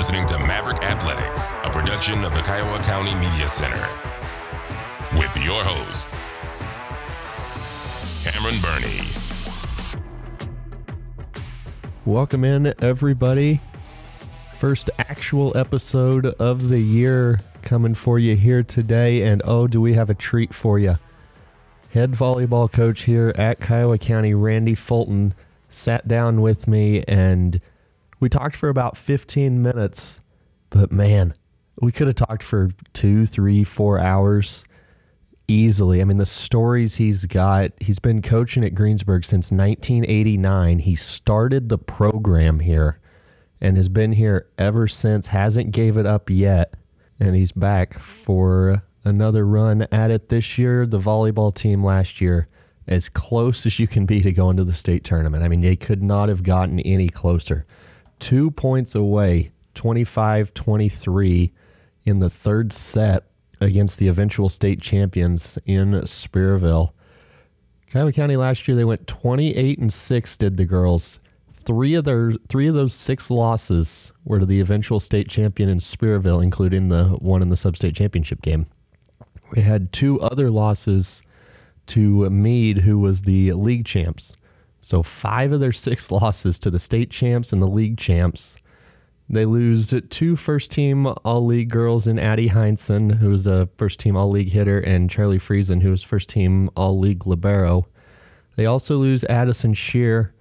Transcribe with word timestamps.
listening 0.00 0.24
to 0.24 0.38
Maverick 0.38 0.82
Athletics, 0.82 1.52
a 1.62 1.68
production 1.68 2.24
of 2.24 2.32
the 2.32 2.40
Kiowa 2.40 2.82
County 2.84 3.14
Media 3.16 3.46
Center. 3.46 3.86
With 5.12 5.36
your 5.36 5.62
host, 5.62 6.08
Cameron 8.24 8.58
Burney. 8.62 9.02
Welcome 12.06 12.44
in, 12.44 12.72
everybody. 12.80 13.60
First 14.56 14.88
actual 14.96 15.54
episode 15.54 16.24
of 16.24 16.70
the 16.70 16.80
year 16.80 17.38
coming 17.60 17.94
for 17.94 18.18
you 18.18 18.36
here 18.36 18.62
today. 18.62 19.22
And 19.24 19.42
oh, 19.44 19.66
do 19.66 19.82
we 19.82 19.92
have 19.92 20.08
a 20.08 20.14
treat 20.14 20.54
for 20.54 20.78
you? 20.78 20.96
Head 21.90 22.12
volleyball 22.12 22.72
coach 22.72 23.02
here 23.02 23.34
at 23.36 23.60
Kiowa 23.60 23.98
County, 23.98 24.32
Randy 24.32 24.74
Fulton, 24.74 25.34
sat 25.68 26.08
down 26.08 26.40
with 26.40 26.66
me 26.66 27.04
and 27.06 27.60
we 28.20 28.28
talked 28.28 28.54
for 28.54 28.68
about 28.68 28.96
15 28.96 29.60
minutes. 29.60 30.20
But 30.68 30.92
man, 30.92 31.34
we 31.80 31.90
could 31.90 32.06
have 32.06 32.16
talked 32.16 32.42
for 32.42 32.70
two, 32.92 33.26
three, 33.26 33.64
four 33.64 33.98
hours 33.98 34.64
easily. 35.48 36.00
I 36.00 36.04
mean, 36.04 36.18
the 36.18 36.26
stories 36.26 36.96
he's 36.96 37.26
got, 37.26 37.72
he's 37.80 37.98
been 37.98 38.22
coaching 38.22 38.64
at 38.64 38.74
Greensburg 38.74 39.24
since 39.24 39.50
1989. 39.50 40.80
He 40.80 40.94
started 40.94 41.68
the 41.68 41.78
program 41.78 42.60
here 42.60 43.00
and 43.60 43.76
has 43.76 43.88
been 43.88 44.12
here 44.12 44.48
ever 44.58 44.86
since, 44.86 45.28
hasn't 45.28 45.72
gave 45.72 45.96
it 45.96 46.06
up 46.06 46.30
yet. 46.30 46.74
And 47.18 47.34
he's 47.34 47.52
back 47.52 47.98
for 47.98 48.82
another 49.04 49.46
run 49.46 49.86
at 49.90 50.10
it 50.10 50.28
this 50.28 50.56
year. 50.56 50.86
The 50.86 51.00
volleyball 51.00 51.54
team 51.54 51.84
last 51.84 52.20
year, 52.20 52.48
as 52.86 53.08
close 53.08 53.66
as 53.66 53.78
you 53.78 53.86
can 53.86 54.06
be 54.06 54.22
to 54.22 54.32
going 54.32 54.56
to 54.56 54.64
the 54.64 54.72
state 54.72 55.04
tournament. 55.04 55.42
I 55.42 55.48
mean, 55.48 55.60
they 55.60 55.76
could 55.76 56.02
not 56.02 56.28
have 56.28 56.42
gotten 56.42 56.80
any 56.80 57.08
closer. 57.08 57.66
Two 58.20 58.52
points 58.52 58.94
away, 58.94 59.50
25 59.74 60.54
23 60.54 61.52
in 62.04 62.18
the 62.20 62.30
third 62.30 62.72
set 62.72 63.24
against 63.60 63.98
the 63.98 64.08
eventual 64.08 64.48
state 64.48 64.80
champions 64.80 65.58
in 65.66 65.92
Spearville. 66.02 66.92
Kiowa 67.90 68.12
County 68.12 68.36
last 68.36 68.68
year 68.68 68.76
they 68.76 68.84
went 68.84 69.06
28 69.06 69.78
and 69.78 69.92
6 69.92 70.38
did 70.38 70.56
the 70.56 70.64
girls. 70.64 71.18
Three 71.64 71.94
of 71.94 72.04
their 72.04 72.34
three 72.48 72.68
of 72.68 72.74
those 72.74 72.94
six 72.94 73.30
losses 73.30 74.12
were 74.24 74.38
to 74.38 74.46
the 74.46 74.60
eventual 74.60 75.00
state 75.00 75.28
champion 75.28 75.68
in 75.68 75.78
Spearville, 75.78 76.42
including 76.42 76.88
the 76.88 77.04
one 77.04 77.42
in 77.42 77.50
the 77.50 77.56
sub-state 77.56 77.94
championship 77.94 78.40
game. 78.42 78.66
We 79.54 79.62
had 79.62 79.92
two 79.92 80.20
other 80.20 80.50
losses 80.50 81.22
to 81.88 82.30
Meade, 82.30 82.78
who 82.78 82.98
was 82.98 83.22
the 83.22 83.52
league 83.52 83.84
champs. 83.84 84.32
So 84.80 85.02
five 85.02 85.52
of 85.52 85.60
their 85.60 85.72
six 85.72 86.10
losses 86.10 86.58
to 86.60 86.70
the 86.70 86.80
state 86.80 87.10
champs 87.10 87.52
and 87.52 87.60
the 87.62 87.66
league 87.66 87.98
champs 87.98 88.56
they 89.32 89.44
lose 89.44 89.94
two 90.10 90.34
first 90.34 90.72
team 90.72 91.06
All 91.06 91.46
League 91.46 91.70
girls 91.70 92.08
in 92.08 92.18
Addie 92.18 92.48
Heinsohn, 92.48 93.18
who 93.18 93.30
was 93.30 93.46
a 93.46 93.68
first 93.78 94.00
team 94.00 94.16
All 94.16 94.28
League 94.28 94.50
hitter, 94.50 94.80
and 94.80 95.08
Charlie 95.08 95.38
Friesen, 95.38 95.82
who 95.82 95.92
was 95.92 96.02
first 96.02 96.28
team 96.28 96.68
All 96.76 96.98
League 96.98 97.28
Libero. 97.28 97.86
They 98.56 98.66
also 98.66 98.96
lose 98.98 99.22
Addison 99.24 99.74
Shear. 99.74 100.34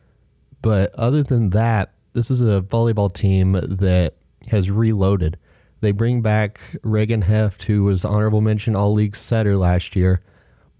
But 0.63 0.93
other 0.95 1.21
than 1.21 1.51
that, 1.51 1.93
this 2.13 2.31
is 2.31 2.41
a 2.41 2.61
volleyball 2.61 3.13
team 3.13 3.51
that 3.51 4.15
has 4.47 4.71
reloaded. 4.71 5.37
They 5.81 5.91
bring 5.91 6.23
back 6.23 6.59
Reagan 6.81 7.21
Heft, 7.21 7.63
who 7.63 7.83
was 7.83 8.03
honorable 8.03 8.41
mention 8.41 8.75
All 8.75 8.93
League 8.93 9.15
setter 9.15 9.55
last 9.55 9.95
year. 9.95 10.23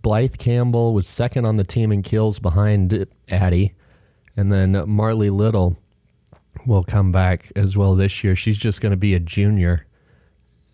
Blythe 0.01 0.37
Campbell 0.37 0.93
was 0.93 1.07
second 1.07 1.45
on 1.45 1.57
the 1.57 1.63
team 1.63 1.91
in 1.91 2.01
kills 2.03 2.39
behind 2.39 3.05
Addie. 3.29 3.73
And 4.37 4.51
then 4.51 4.83
Marley 4.87 5.29
Little 5.29 5.77
will 6.65 6.83
come 6.83 7.11
back 7.11 7.51
as 7.55 7.75
well 7.75 7.95
this 7.95 8.23
year. 8.23 8.35
She's 8.35 8.57
just 8.57 8.79
going 8.81 8.91
to 8.91 8.97
be 8.97 9.13
a 9.13 9.19
junior 9.19 9.85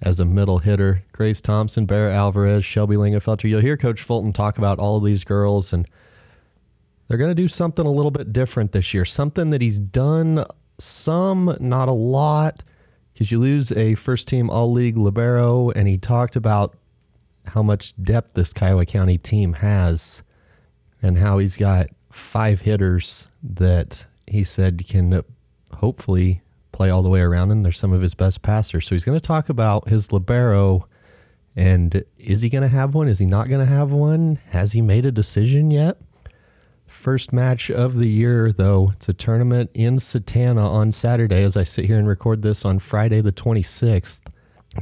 as 0.01 0.19
a 0.19 0.25
middle 0.25 0.59
hitter. 0.59 1.03
Grace 1.11 1.41
Thompson, 1.41 1.85
Bear 1.85 2.11
Alvarez, 2.11 2.65
Shelby 2.65 2.95
Lingenfelter. 2.95 3.49
You'll 3.49 3.61
hear 3.61 3.77
Coach 3.77 4.01
Fulton 4.01 4.33
talk 4.33 4.57
about 4.57 4.77
all 4.77 4.97
of 4.97 5.03
these 5.03 5.23
girls, 5.23 5.73
and 5.73 5.87
they're 7.07 7.17
going 7.17 7.31
to 7.31 7.35
do 7.35 7.47
something 7.47 7.85
a 7.85 7.91
little 7.91 8.11
bit 8.11 8.31
different 8.33 8.71
this 8.71 8.93
year. 8.93 9.05
Something 9.05 9.49
that 9.49 9.61
he's 9.61 9.79
done 9.79 10.45
some, 10.77 11.55
not 11.59 11.87
a 11.87 11.93
lot, 11.93 12.61
because 13.13 13.31
you 13.31 13.39
lose 13.39 13.71
a 13.71 13.95
first 13.95 14.27
team 14.27 14.49
All 14.49 14.71
League 14.71 14.97
Libero, 14.97 15.71
and 15.71 15.87
he 15.87 15.97
talked 15.97 16.35
about 16.35 16.77
how 17.47 17.63
much 17.63 17.93
depth 18.01 18.33
this 18.33 18.53
Kiowa 18.53 18.85
County 18.85 19.17
team 19.17 19.53
has 19.53 20.23
and 21.01 21.17
how 21.17 21.37
he's 21.37 21.57
got 21.57 21.87
five 22.11 22.61
hitters 22.61 23.27
that 23.43 24.05
he 24.27 24.43
said 24.43 24.85
can 24.87 25.23
hopefully 25.73 26.41
play 26.71 26.89
all 26.89 27.03
the 27.03 27.09
way 27.09 27.21
around 27.21 27.51
and 27.51 27.63
they're 27.63 27.71
some 27.71 27.93
of 27.93 28.01
his 28.01 28.15
best 28.15 28.41
passers. 28.41 28.87
So 28.87 28.95
he's 28.95 29.05
going 29.05 29.19
to 29.19 29.25
talk 29.25 29.49
about 29.49 29.87
his 29.87 30.11
libero 30.11 30.87
and 31.55 32.03
is 32.17 32.41
he 32.41 32.49
going 32.49 32.63
to 32.63 32.67
have 32.67 32.93
one? 32.93 33.07
Is 33.07 33.19
he 33.19 33.25
not 33.25 33.47
going 33.47 33.61
to 33.61 33.71
have 33.71 33.91
one? 33.91 34.39
Has 34.49 34.73
he 34.73 34.81
made 34.81 35.05
a 35.05 35.11
decision 35.11 35.71
yet? 35.71 35.97
First 36.85 37.33
match 37.33 37.71
of 37.71 37.95
the 37.95 38.07
year, 38.07 38.51
though. 38.51 38.91
It's 38.95 39.09
a 39.09 39.13
tournament 39.13 39.71
in 39.73 39.99
Satanta 39.99 40.61
on 40.61 40.91
Saturday 40.91 41.43
as 41.43 41.57
I 41.57 41.63
sit 41.63 41.85
here 41.85 41.97
and 41.97 42.07
record 42.07 42.41
this 42.41 42.65
on 42.65 42.79
Friday, 42.79 43.21
the 43.21 43.31
26th. 43.31 44.21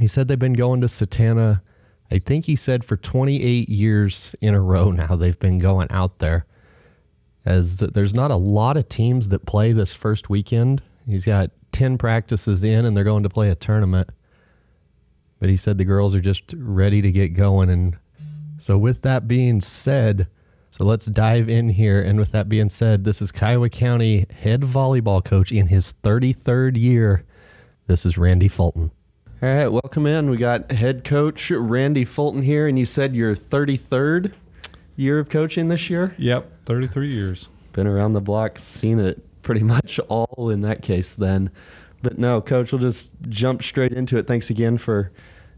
He 0.00 0.06
said 0.08 0.26
they've 0.26 0.38
been 0.38 0.54
going 0.54 0.80
to 0.80 0.88
Satanta, 0.88 1.62
I 2.10 2.18
think 2.18 2.44
he 2.44 2.56
said 2.56 2.84
for 2.84 2.96
28 2.96 3.68
years 3.68 4.36
in 4.40 4.54
a 4.54 4.60
row 4.60 4.90
now, 4.90 5.16
they've 5.16 5.38
been 5.38 5.58
going 5.58 5.90
out 5.90 6.18
there 6.18 6.46
as 7.44 7.78
there's 7.78 8.14
not 8.14 8.30
a 8.30 8.36
lot 8.36 8.76
of 8.76 8.88
teams 8.88 9.28
that 9.28 9.46
play 9.46 9.72
this 9.72 9.94
first 9.94 10.30
weekend. 10.30 10.82
He's 11.06 11.24
got 11.24 11.50
10 11.72 11.98
practices 11.98 12.64
in 12.64 12.84
and 12.84 12.96
they're 12.96 13.04
going 13.04 13.22
to 13.22 13.28
play 13.28 13.50
a 13.50 13.54
tournament. 13.54 14.10
But 15.40 15.48
he 15.50 15.56
said 15.56 15.76
the 15.76 15.84
girls 15.84 16.14
are 16.14 16.20
just 16.20 16.54
ready 16.56 17.02
to 17.02 17.12
get 17.12 17.34
going. 17.34 17.68
And 17.68 17.98
so, 18.58 18.78
with 18.78 19.02
that 19.02 19.28
being 19.28 19.60
said, 19.60 20.28
so 20.70 20.84
let's 20.84 21.06
dive 21.06 21.48
in 21.48 21.68
here. 21.68 22.00
And 22.00 22.18
with 22.18 22.32
that 22.32 22.48
being 22.48 22.70
said, 22.70 23.04
this 23.04 23.20
is 23.20 23.30
Kiowa 23.30 23.68
County 23.68 24.26
head 24.40 24.62
volleyball 24.62 25.22
coach 25.22 25.52
in 25.52 25.66
his 25.66 25.94
33rd 26.02 26.78
year. 26.78 27.24
This 27.86 28.06
is 28.06 28.16
Randy 28.16 28.48
Fulton. 28.48 28.90
All 29.44 29.50
right, 29.50 29.68
welcome 29.68 30.06
in. 30.06 30.30
We 30.30 30.38
got 30.38 30.72
head 30.72 31.04
coach 31.04 31.50
Randy 31.50 32.06
Fulton 32.06 32.40
here, 32.40 32.66
and 32.66 32.78
you 32.78 32.86
said 32.86 33.14
your 33.14 33.36
33rd 33.36 34.32
year 34.96 35.18
of 35.18 35.28
coaching 35.28 35.68
this 35.68 35.90
year? 35.90 36.14
Yep. 36.16 36.50
33 36.64 37.12
years. 37.12 37.50
Been 37.74 37.86
around 37.86 38.14
the 38.14 38.22
block, 38.22 38.58
seen 38.58 38.98
it 38.98 39.22
pretty 39.42 39.62
much 39.62 40.00
all 40.08 40.48
in 40.48 40.62
that 40.62 40.80
case 40.80 41.12
then. 41.12 41.50
But 42.02 42.16
no, 42.18 42.40
coach, 42.40 42.72
we'll 42.72 42.80
just 42.80 43.12
jump 43.28 43.62
straight 43.62 43.92
into 43.92 44.16
it. 44.16 44.26
Thanks 44.26 44.48
again 44.48 44.78
for 44.78 45.12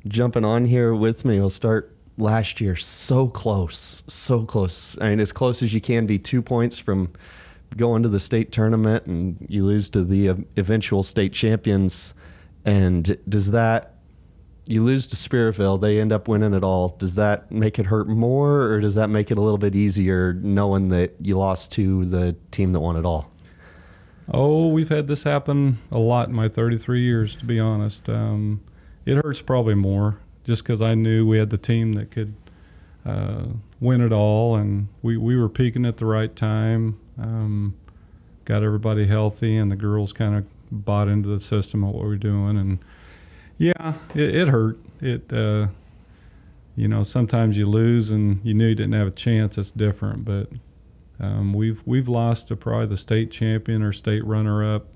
jumping 0.08 0.44
on 0.44 0.64
here 0.64 0.92
with 0.92 1.24
me. 1.24 1.38
We'll 1.38 1.48
start 1.50 1.94
last 2.18 2.60
year. 2.60 2.74
So 2.74 3.28
close, 3.28 4.02
so 4.08 4.42
close. 4.44 4.98
I 5.00 5.10
mean, 5.10 5.20
as 5.20 5.30
close 5.30 5.62
as 5.62 5.72
you 5.72 5.80
can 5.80 6.06
be, 6.06 6.18
two 6.18 6.42
points 6.42 6.80
from 6.80 7.12
going 7.76 8.02
to 8.02 8.08
the 8.08 8.18
state 8.18 8.50
tournament, 8.50 9.06
and 9.06 9.46
you 9.48 9.64
lose 9.64 9.88
to 9.90 10.02
the 10.02 10.44
eventual 10.56 11.04
state 11.04 11.32
champions. 11.32 12.14
And 12.66 13.16
does 13.28 13.52
that 13.52 13.96
you 14.68 14.82
lose 14.82 15.06
to 15.06 15.16
Spearville, 15.16 15.80
they 15.80 16.00
end 16.00 16.12
up 16.12 16.28
winning 16.28 16.52
it 16.52 16.64
all. 16.64 16.96
Does 16.98 17.14
that 17.14 17.50
make 17.52 17.78
it 17.78 17.86
hurt 17.86 18.08
more, 18.08 18.62
or 18.62 18.80
does 18.80 18.96
that 18.96 19.08
make 19.08 19.30
it 19.30 19.38
a 19.38 19.40
little 19.40 19.58
bit 19.58 19.76
easier 19.76 20.34
knowing 20.34 20.88
that 20.88 21.14
you 21.20 21.38
lost 21.38 21.72
to 21.72 22.04
the 22.04 22.36
team 22.50 22.72
that 22.72 22.80
won 22.80 22.96
it 22.96 23.06
all? 23.06 23.30
Oh, 24.32 24.68
we've 24.68 24.88
had 24.88 25.06
this 25.06 25.22
happen 25.22 25.78
a 25.92 25.98
lot 25.98 26.28
in 26.28 26.34
my 26.34 26.48
33 26.48 27.00
years, 27.00 27.36
to 27.36 27.44
be 27.44 27.60
honest. 27.60 28.08
Um, 28.08 28.60
it 29.04 29.14
hurts 29.14 29.40
probably 29.40 29.74
more 29.74 30.18
just 30.42 30.64
because 30.64 30.82
I 30.82 30.94
knew 30.94 31.26
we 31.26 31.38
had 31.38 31.50
the 31.50 31.58
team 31.58 31.92
that 31.92 32.10
could 32.10 32.34
uh, 33.04 33.44
win 33.78 34.00
it 34.00 34.12
all, 34.12 34.56
and 34.56 34.88
we, 35.00 35.16
we 35.16 35.36
were 35.36 35.48
peaking 35.48 35.86
at 35.86 35.98
the 35.98 36.06
right 36.06 36.34
time. 36.34 36.98
Um, 37.16 37.76
got 38.44 38.64
everybody 38.64 39.06
healthy, 39.06 39.56
and 39.56 39.70
the 39.70 39.76
girls 39.76 40.12
kind 40.12 40.34
of 40.34 40.44
bought 40.70 41.08
into 41.08 41.28
the 41.28 41.40
system 41.40 41.84
of 41.84 41.94
what 41.94 42.04
we're 42.04 42.16
doing, 42.16 42.58
and 42.58 42.78
yeah, 43.58 43.94
it, 44.14 44.34
it 44.34 44.48
hurt. 44.48 44.78
It, 45.00 45.32
uh, 45.32 45.68
you 46.74 46.88
know, 46.88 47.02
sometimes 47.02 47.56
you 47.56 47.66
lose 47.66 48.10
and 48.10 48.40
you 48.44 48.54
knew 48.54 48.66
you 48.66 48.74
didn't 48.74 48.94
have 48.94 49.06
a 49.06 49.12
chance. 49.12 49.56
It's 49.56 49.70
different, 49.70 50.24
but 50.24 50.48
um, 51.18 51.52
we've 51.52 51.82
we've 51.86 52.08
lost 52.08 52.48
to 52.48 52.56
probably 52.56 52.86
the 52.86 52.96
state 52.96 53.30
champion 53.30 53.82
or 53.82 53.92
state 53.92 54.24
runner-up. 54.24 54.86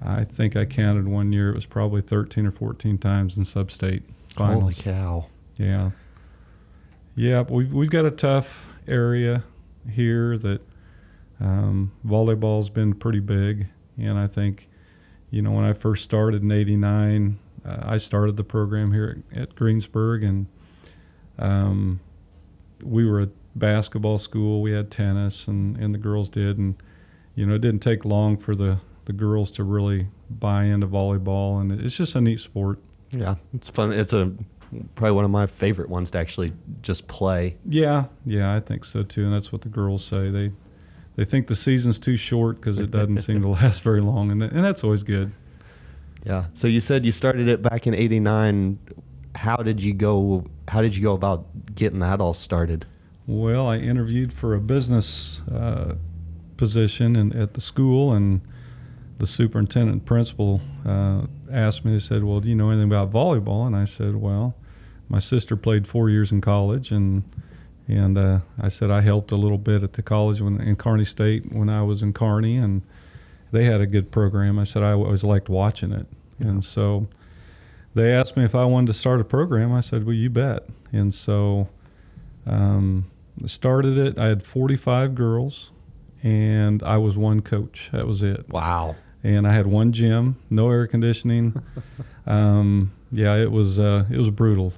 I 0.00 0.24
think 0.24 0.56
I 0.56 0.64
counted 0.64 1.06
one 1.06 1.32
year. 1.32 1.50
It 1.50 1.54
was 1.54 1.66
probably 1.66 2.00
13 2.00 2.46
or 2.46 2.50
14 2.50 2.98
times 2.98 3.36
in 3.36 3.44
sub-state 3.44 4.02
finals. 4.30 4.62
Holy 4.62 4.74
cow! 4.74 5.26
Yeah, 5.56 5.90
yeah. 7.14 7.42
We've 7.42 7.72
we've 7.72 7.90
got 7.90 8.04
a 8.04 8.10
tough 8.10 8.68
area 8.86 9.44
here 9.90 10.38
that 10.38 10.60
um, 11.40 11.92
volleyball's 12.06 12.70
been 12.70 12.94
pretty 12.94 13.20
big, 13.20 13.66
and 13.98 14.18
I 14.18 14.28
think, 14.28 14.68
you 15.32 15.40
know, 15.40 15.50
when 15.50 15.64
I 15.64 15.72
first 15.72 16.04
started 16.04 16.42
in 16.42 16.52
'89, 16.52 17.38
uh, 17.64 17.76
I 17.82 17.96
started 17.96 18.36
the 18.36 18.44
program 18.44 18.92
here 18.92 19.22
at, 19.32 19.38
at 19.38 19.54
Greensburg, 19.56 20.22
and 20.22 20.46
um, 21.38 22.00
we 22.82 23.06
were 23.06 23.22
a 23.22 23.28
basketball 23.56 24.18
school. 24.18 24.60
We 24.60 24.72
had 24.72 24.90
tennis, 24.90 25.48
and, 25.48 25.76
and 25.78 25.94
the 25.94 25.98
girls 25.98 26.28
did, 26.28 26.58
and 26.58 26.76
you 27.34 27.46
know 27.46 27.54
it 27.54 27.62
didn't 27.62 27.80
take 27.80 28.04
long 28.04 28.36
for 28.36 28.54
the 28.54 28.78
the 29.06 29.14
girls 29.14 29.50
to 29.52 29.64
really 29.64 30.08
buy 30.28 30.64
into 30.64 30.86
volleyball, 30.86 31.60
and 31.60 31.72
it's 31.80 31.96
just 31.96 32.14
a 32.14 32.20
neat 32.20 32.38
sport. 32.38 32.78
Yeah, 33.10 33.36
it's 33.54 33.70
fun. 33.70 33.90
It's 33.90 34.12
a 34.12 34.32
probably 34.94 35.12
one 35.12 35.24
of 35.24 35.30
my 35.30 35.46
favorite 35.46 35.88
ones 35.88 36.10
to 36.10 36.18
actually 36.18 36.52
just 36.82 37.06
play. 37.08 37.56
Yeah, 37.66 38.04
yeah, 38.26 38.54
I 38.54 38.60
think 38.60 38.84
so 38.84 39.02
too, 39.02 39.24
and 39.24 39.32
that's 39.32 39.50
what 39.50 39.62
the 39.62 39.70
girls 39.70 40.04
say. 40.04 40.28
They 40.28 40.52
they 41.16 41.24
think 41.24 41.46
the 41.46 41.56
season's 41.56 41.98
too 41.98 42.16
short 42.16 42.60
because 42.60 42.78
it 42.78 42.90
doesn't 42.90 43.18
seem 43.18 43.42
to 43.42 43.48
last 43.60 43.82
very 43.82 44.00
long, 44.00 44.30
and 44.30 44.42
and 44.42 44.64
that's 44.64 44.82
always 44.84 45.02
good. 45.02 45.32
Yeah. 46.24 46.46
So 46.54 46.68
you 46.68 46.80
said 46.80 47.04
you 47.04 47.12
started 47.12 47.48
it 47.48 47.62
back 47.62 47.86
in 47.86 47.94
'89. 47.94 48.78
How 49.34 49.56
did 49.56 49.82
you 49.82 49.92
go? 49.92 50.44
How 50.68 50.80
did 50.80 50.96
you 50.96 51.02
go 51.02 51.14
about 51.14 51.46
getting 51.74 51.98
that 52.00 52.20
all 52.20 52.34
started? 52.34 52.86
Well, 53.26 53.66
I 53.66 53.78
interviewed 53.78 54.32
for 54.32 54.54
a 54.54 54.60
business 54.60 55.40
uh, 55.50 55.94
position 56.56 57.16
in, 57.16 57.32
at 57.36 57.54
the 57.54 57.60
school, 57.60 58.12
and 58.12 58.40
the 59.18 59.26
superintendent 59.26 59.92
and 59.92 60.06
principal 60.06 60.60
uh, 60.86 61.22
asked 61.50 61.84
me. 61.84 61.92
They 61.92 61.98
said, 61.98 62.24
"Well, 62.24 62.40
do 62.40 62.48
you 62.48 62.54
know 62.54 62.70
anything 62.70 62.88
about 62.88 63.10
volleyball?" 63.10 63.66
And 63.66 63.76
I 63.76 63.84
said, 63.84 64.16
"Well, 64.16 64.54
my 65.08 65.18
sister 65.18 65.56
played 65.56 65.86
four 65.86 66.08
years 66.08 66.32
in 66.32 66.40
college, 66.40 66.90
and 66.90 67.22
and 67.88 68.16
uh, 68.16 68.40
I 68.60 68.68
said 68.68 68.90
I 68.90 69.00
helped 69.00 69.32
a 69.32 69.36
little 69.36 69.58
bit 69.58 69.82
at 69.82 69.94
the 69.94 70.02
college 70.02 70.40
when 70.40 70.60
in 70.60 70.76
Kearney 70.76 71.04
State 71.04 71.52
when 71.52 71.68
I 71.68 71.82
was 71.82 72.02
in 72.02 72.12
Kearney, 72.12 72.56
and 72.56 72.82
they 73.50 73.64
had 73.64 73.80
a 73.80 73.86
good 73.86 74.10
program. 74.10 74.58
I 74.58 74.64
said 74.64 74.82
I 74.82 74.92
always 74.92 75.24
liked 75.24 75.48
watching 75.48 75.92
it, 75.92 76.06
yeah. 76.38 76.48
and 76.48 76.64
so 76.64 77.08
they 77.94 78.12
asked 78.12 78.36
me 78.36 78.44
if 78.44 78.54
I 78.54 78.64
wanted 78.64 78.88
to 78.88 78.94
start 78.94 79.20
a 79.20 79.24
program. 79.24 79.72
I 79.72 79.80
said, 79.80 80.04
"Well, 80.04 80.14
you 80.14 80.30
bet." 80.30 80.66
And 80.92 81.12
so 81.12 81.68
um, 82.46 83.10
started 83.46 83.98
it. 83.98 84.18
I 84.18 84.26
had 84.26 84.42
45 84.42 85.14
girls, 85.14 85.70
and 86.22 86.82
I 86.82 86.98
was 86.98 87.16
one 87.18 87.40
coach. 87.40 87.90
That 87.92 88.06
was 88.06 88.22
it. 88.22 88.48
Wow. 88.48 88.96
And 89.24 89.46
I 89.46 89.52
had 89.52 89.66
one 89.66 89.92
gym, 89.92 90.36
no 90.50 90.70
air 90.70 90.86
conditioning. 90.86 91.62
um, 92.26 92.92
yeah, 93.10 93.36
it 93.36 93.50
was 93.50 93.78
uh, 93.78 94.04
it 94.10 94.18
was 94.18 94.30
brutal. 94.30 94.72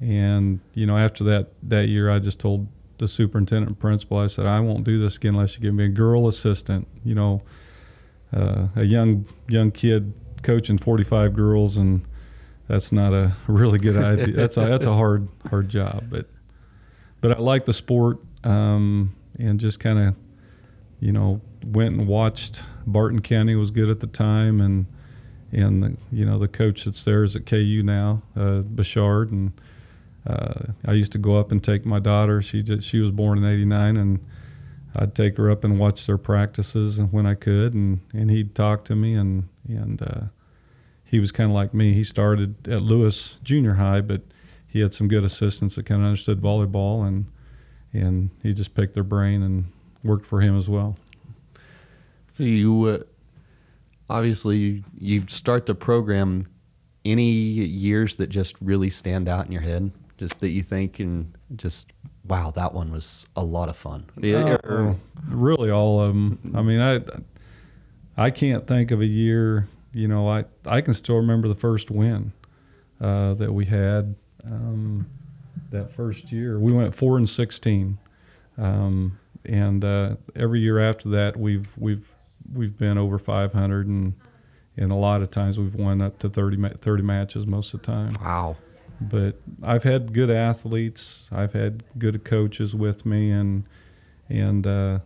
And 0.00 0.60
you 0.74 0.86
know, 0.86 0.96
after 0.96 1.24
that 1.24 1.52
that 1.64 1.88
year, 1.88 2.10
I 2.10 2.18
just 2.18 2.40
told 2.40 2.68
the 2.98 3.08
superintendent 3.08 3.68
and 3.68 3.78
principal, 3.78 4.18
I 4.18 4.26
said, 4.26 4.46
I 4.46 4.60
won't 4.60 4.84
do 4.84 4.98
this 4.98 5.16
again 5.16 5.34
unless 5.34 5.56
you 5.56 5.62
give 5.62 5.74
me 5.74 5.84
a 5.84 5.88
girl 5.88 6.28
assistant. 6.28 6.88
You 7.04 7.14
know, 7.14 7.42
uh, 8.32 8.68
a 8.76 8.84
young 8.84 9.26
young 9.48 9.70
kid 9.70 10.12
coaching 10.42 10.78
45 10.78 11.34
girls, 11.34 11.76
and 11.76 12.04
that's 12.68 12.92
not 12.92 13.12
a 13.12 13.32
really 13.46 13.78
good 13.78 13.96
idea. 13.96 14.34
that's 14.34 14.56
a 14.56 14.60
that's 14.60 14.86
a 14.86 14.94
hard 14.94 15.28
hard 15.50 15.68
job, 15.68 16.04
but 16.10 16.28
but 17.20 17.36
I 17.36 17.40
like 17.40 17.66
the 17.66 17.72
sport 17.72 18.18
um, 18.44 19.14
and 19.38 19.58
just 19.58 19.80
kind 19.80 19.98
of 19.98 20.14
you 21.00 21.12
know 21.12 21.40
went 21.64 21.94
and 21.94 22.06
watched. 22.06 22.60
Barton 22.86 23.20
County 23.20 23.56
was 23.56 23.70
good 23.72 23.90
at 23.90 24.00
the 24.00 24.06
time, 24.06 24.60
and 24.60 24.86
and 25.52 25.82
the, 25.82 25.96
you 26.12 26.24
know 26.24 26.38
the 26.38 26.48
coach 26.48 26.84
that's 26.84 27.02
there 27.02 27.24
is 27.24 27.34
at 27.34 27.46
KU 27.46 27.82
now, 27.82 28.22
uh, 28.36 28.62
Bechard, 28.62 29.32
and 29.32 29.52
uh, 30.26 30.72
I 30.84 30.92
used 30.92 31.12
to 31.12 31.18
go 31.18 31.38
up 31.38 31.52
and 31.52 31.62
take 31.62 31.86
my 31.86 32.00
daughter. 32.00 32.42
She 32.42 32.62
just, 32.62 32.86
she 32.86 32.98
was 32.98 33.10
born 33.10 33.38
in 33.38 33.44
'89, 33.44 33.96
and 33.96 34.24
I'd 34.94 35.14
take 35.14 35.36
her 35.36 35.50
up 35.50 35.62
and 35.64 35.78
watch 35.78 36.06
their 36.06 36.18
practices 36.18 37.00
when 37.00 37.26
I 37.26 37.34
could, 37.34 37.74
and, 37.74 38.00
and 38.12 38.30
he'd 38.30 38.54
talk 38.54 38.84
to 38.86 38.96
me, 38.96 39.14
and 39.14 39.48
and 39.68 40.02
uh, 40.02 40.20
he 41.04 41.20
was 41.20 41.32
kind 41.32 41.50
of 41.50 41.54
like 41.54 41.72
me. 41.74 41.92
He 41.92 42.04
started 42.04 42.66
at 42.68 42.82
Lewis 42.82 43.38
Junior 43.42 43.74
High, 43.74 44.00
but 44.00 44.22
he 44.66 44.80
had 44.80 44.94
some 44.94 45.08
good 45.08 45.24
assistants 45.24 45.76
that 45.76 45.86
kind 45.86 46.00
of 46.00 46.06
understood 46.06 46.40
volleyball, 46.40 47.06
and 47.06 47.26
and 47.92 48.30
he 48.42 48.52
just 48.52 48.74
picked 48.74 48.94
their 48.94 49.04
brain 49.04 49.42
and 49.42 49.66
worked 50.02 50.26
for 50.26 50.40
him 50.40 50.56
as 50.56 50.68
well. 50.68 50.96
So 52.32 52.42
you 52.42 52.84
uh, 52.84 52.98
obviously 54.10 54.56
you, 54.56 54.84
you 54.98 55.24
start 55.28 55.66
the 55.66 55.74
program. 55.74 56.48
Any 57.04 57.30
years 57.30 58.16
that 58.16 58.30
just 58.30 58.56
really 58.60 58.90
stand 58.90 59.28
out 59.28 59.46
in 59.46 59.52
your 59.52 59.62
head, 59.62 59.92
just 60.18 60.40
that 60.40 60.50
you 60.50 60.62
think 60.62 61.00
and 61.00 61.34
just 61.54 61.92
wow, 62.24 62.50
that 62.52 62.74
one 62.74 62.90
was 62.90 63.26
a 63.36 63.44
lot 63.44 63.68
of 63.68 63.76
fun. 63.76 64.06
Uh, 64.90 64.94
really, 65.28 65.70
all 65.70 66.00
of 66.00 66.08
them. 66.08 66.52
I 66.54 66.62
mean, 66.62 66.80
I 66.80 67.00
I 68.16 68.30
can't 68.30 68.66
think 68.66 68.90
of 68.90 69.00
a 69.00 69.06
year. 69.06 69.68
You 69.92 70.08
know, 70.08 70.28
I 70.28 70.44
I 70.64 70.80
can 70.80 70.94
still 70.94 71.16
remember 71.16 71.48
the 71.48 71.54
first 71.54 71.90
win 71.90 72.32
uh, 73.00 73.34
that 73.34 73.52
we 73.52 73.66
had 73.66 74.14
um, 74.44 75.06
that 75.70 75.90
first 75.92 76.32
year. 76.32 76.58
We 76.58 76.72
went 76.72 76.94
four 76.94 77.16
and 77.16 77.28
sixteen, 77.28 77.98
um, 78.58 79.18
and 79.44 79.84
uh, 79.84 80.16
every 80.34 80.60
year 80.60 80.78
after 80.78 81.08
that, 81.10 81.36
we've 81.36 81.68
we've 81.76 82.14
we've 82.52 82.76
been 82.76 82.98
over 82.98 83.18
five 83.18 83.52
hundred, 83.52 83.86
and 83.86 84.14
and 84.76 84.92
a 84.92 84.96
lot 84.96 85.22
of 85.22 85.30
times 85.30 85.58
we've 85.58 85.74
won 85.74 86.02
up 86.02 86.18
to 86.18 86.28
30, 86.28 86.76
30 86.82 87.02
matches 87.02 87.46
most 87.46 87.72
of 87.72 87.80
the 87.80 87.86
time. 87.86 88.12
Wow 88.20 88.58
but 89.00 89.40
I've 89.62 89.82
had 89.82 90.12
good 90.12 90.30
athletes. 90.30 91.28
I've 91.32 91.52
had 91.52 91.84
good 91.98 92.24
coaches 92.24 92.74
with 92.74 93.04
me, 93.04 93.30
and 93.30 93.64
and 94.28 94.66
uh, 94.66 94.98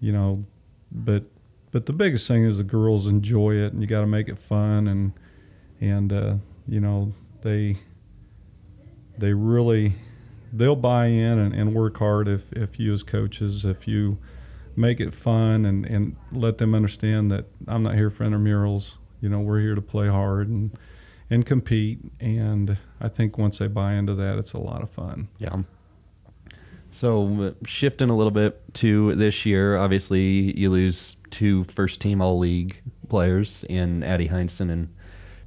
you 0.00 0.12
know, 0.12 0.44
but 0.90 1.24
but 1.70 1.86
the 1.86 1.92
biggest 1.92 2.26
thing 2.26 2.44
is 2.44 2.58
the 2.58 2.64
girls 2.64 3.06
enjoy 3.06 3.54
it, 3.54 3.72
and 3.72 3.82
you 3.82 3.86
got 3.86 4.00
to 4.00 4.06
make 4.06 4.28
it 4.28 4.38
fun, 4.38 4.88
and 4.88 5.12
and 5.80 6.12
uh, 6.12 6.34
you 6.66 6.80
know 6.80 7.12
they 7.42 7.76
they 9.18 9.32
really 9.32 9.94
they'll 10.52 10.76
buy 10.76 11.06
in 11.06 11.38
and, 11.38 11.54
and 11.54 11.74
work 11.74 11.98
hard 11.98 12.28
if 12.28 12.52
if 12.52 12.80
you 12.80 12.92
as 12.92 13.02
coaches 13.02 13.64
if 13.64 13.86
you 13.86 14.18
make 14.76 15.00
it 15.00 15.12
fun 15.12 15.66
and 15.66 15.84
and 15.84 16.16
let 16.32 16.58
them 16.58 16.74
understand 16.74 17.30
that 17.30 17.46
I'm 17.66 17.82
not 17.82 17.94
here 17.94 18.10
for 18.10 18.24
intramurals. 18.24 18.96
You 19.20 19.28
know, 19.28 19.40
we're 19.40 19.60
here 19.60 19.74
to 19.74 19.82
play 19.82 20.06
hard 20.06 20.48
and 20.48 20.70
and 21.30 21.44
compete. 21.44 22.00
And 22.20 22.78
I 23.00 23.08
think 23.08 23.38
once 23.38 23.58
they 23.58 23.66
buy 23.66 23.94
into 23.94 24.14
that, 24.14 24.38
it's 24.38 24.52
a 24.52 24.58
lot 24.58 24.82
of 24.82 24.90
fun. 24.90 25.28
Yeah. 25.38 25.62
So 26.90 27.42
uh, 27.42 27.66
shifting 27.66 28.10
a 28.10 28.16
little 28.16 28.30
bit 28.30 28.74
to 28.74 29.14
this 29.14 29.44
year, 29.44 29.76
obviously 29.76 30.58
you 30.58 30.70
lose 30.70 31.16
two 31.30 31.64
first 31.64 32.00
team 32.00 32.20
all 32.20 32.38
league 32.38 32.80
players 33.08 33.64
in 33.68 34.02
Addie 34.02 34.28
Heinsohn 34.28 34.70
and 34.70 34.94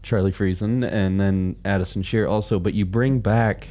Charlie 0.03 0.31
Friesen, 0.31 0.83
and 0.83 1.19
then 1.19 1.55
Addison 1.63 2.01
Shear 2.01 2.27
also. 2.27 2.59
But 2.59 2.73
you 2.73 2.85
bring 2.85 3.19
back, 3.19 3.67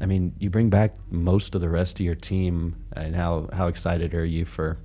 I 0.00 0.06
mean, 0.06 0.34
you 0.38 0.50
bring 0.50 0.68
back 0.70 0.96
most 1.10 1.54
of 1.54 1.60
the 1.60 1.68
rest 1.68 2.00
of 2.00 2.06
your 2.06 2.16
team. 2.16 2.76
And 2.92 3.14
how 3.14 3.48
how 3.52 3.68
excited 3.68 4.14
are 4.14 4.24
you 4.24 4.44
for 4.44 4.78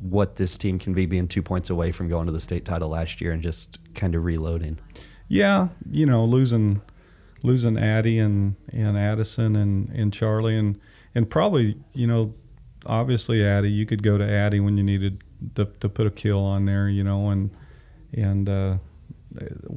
what 0.00 0.36
this 0.36 0.56
team 0.56 0.78
can 0.78 0.94
be, 0.94 1.04
being 1.04 1.28
two 1.28 1.42
points 1.42 1.68
away 1.68 1.92
from 1.92 2.08
going 2.08 2.26
to 2.26 2.32
the 2.32 2.40
state 2.40 2.64
title 2.64 2.88
last 2.88 3.20
year 3.20 3.32
and 3.32 3.42
just 3.42 3.78
kind 3.94 4.14
of 4.14 4.24
reloading? 4.24 4.78
Yeah, 5.30 5.68
you 5.88 6.06
know, 6.06 6.24
losing 6.24 6.82
losing 7.44 7.78
Addie 7.78 8.18
and, 8.18 8.56
and 8.72 8.98
Addison 8.98 9.54
and, 9.54 9.88
and 9.90 10.12
Charlie 10.12 10.58
and 10.58 10.78
and 11.14 11.30
probably, 11.30 11.76
you 11.92 12.08
know, 12.08 12.34
obviously 12.84 13.44
Addie, 13.46 13.70
you 13.70 13.86
could 13.86 14.02
go 14.02 14.18
to 14.18 14.28
Addie 14.28 14.58
when 14.58 14.76
you 14.76 14.82
needed 14.82 15.22
to, 15.54 15.66
to 15.66 15.88
put 15.88 16.08
a 16.08 16.10
kill 16.10 16.40
on 16.40 16.64
there, 16.64 16.88
you 16.88 17.04
know, 17.04 17.30
and 17.30 17.50
and 18.12 18.48
uh, 18.48 18.78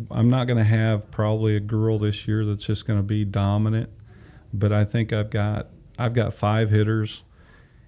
I'm 0.09 0.27
not 0.27 0.45
going 0.45 0.57
to 0.57 0.63
have 0.63 1.11
probably 1.11 1.55
a 1.55 1.59
girl 1.59 1.99
this 1.99 2.27
year 2.27 2.43
that's 2.45 2.65
just 2.65 2.87
going 2.87 2.97
to 2.97 3.03
be 3.03 3.23
dominant, 3.23 3.91
but 4.51 4.73
I 4.73 4.83
think 4.83 5.13
I've 5.13 5.29
got 5.29 5.67
I've 5.99 6.15
got 6.15 6.33
five 6.33 6.71
hitters, 6.71 7.21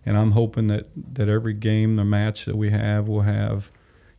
and 0.06 0.16
I'm 0.16 0.32
hoping 0.34 0.68
that 0.68 0.88
that 1.16 1.30
every 1.30 1.56
game, 1.56 1.96
the 1.96 2.06
match 2.06 2.46
that 2.46 2.58
we 2.58 2.70
have, 2.70 3.08
will 3.08 3.24
have, 3.24 3.72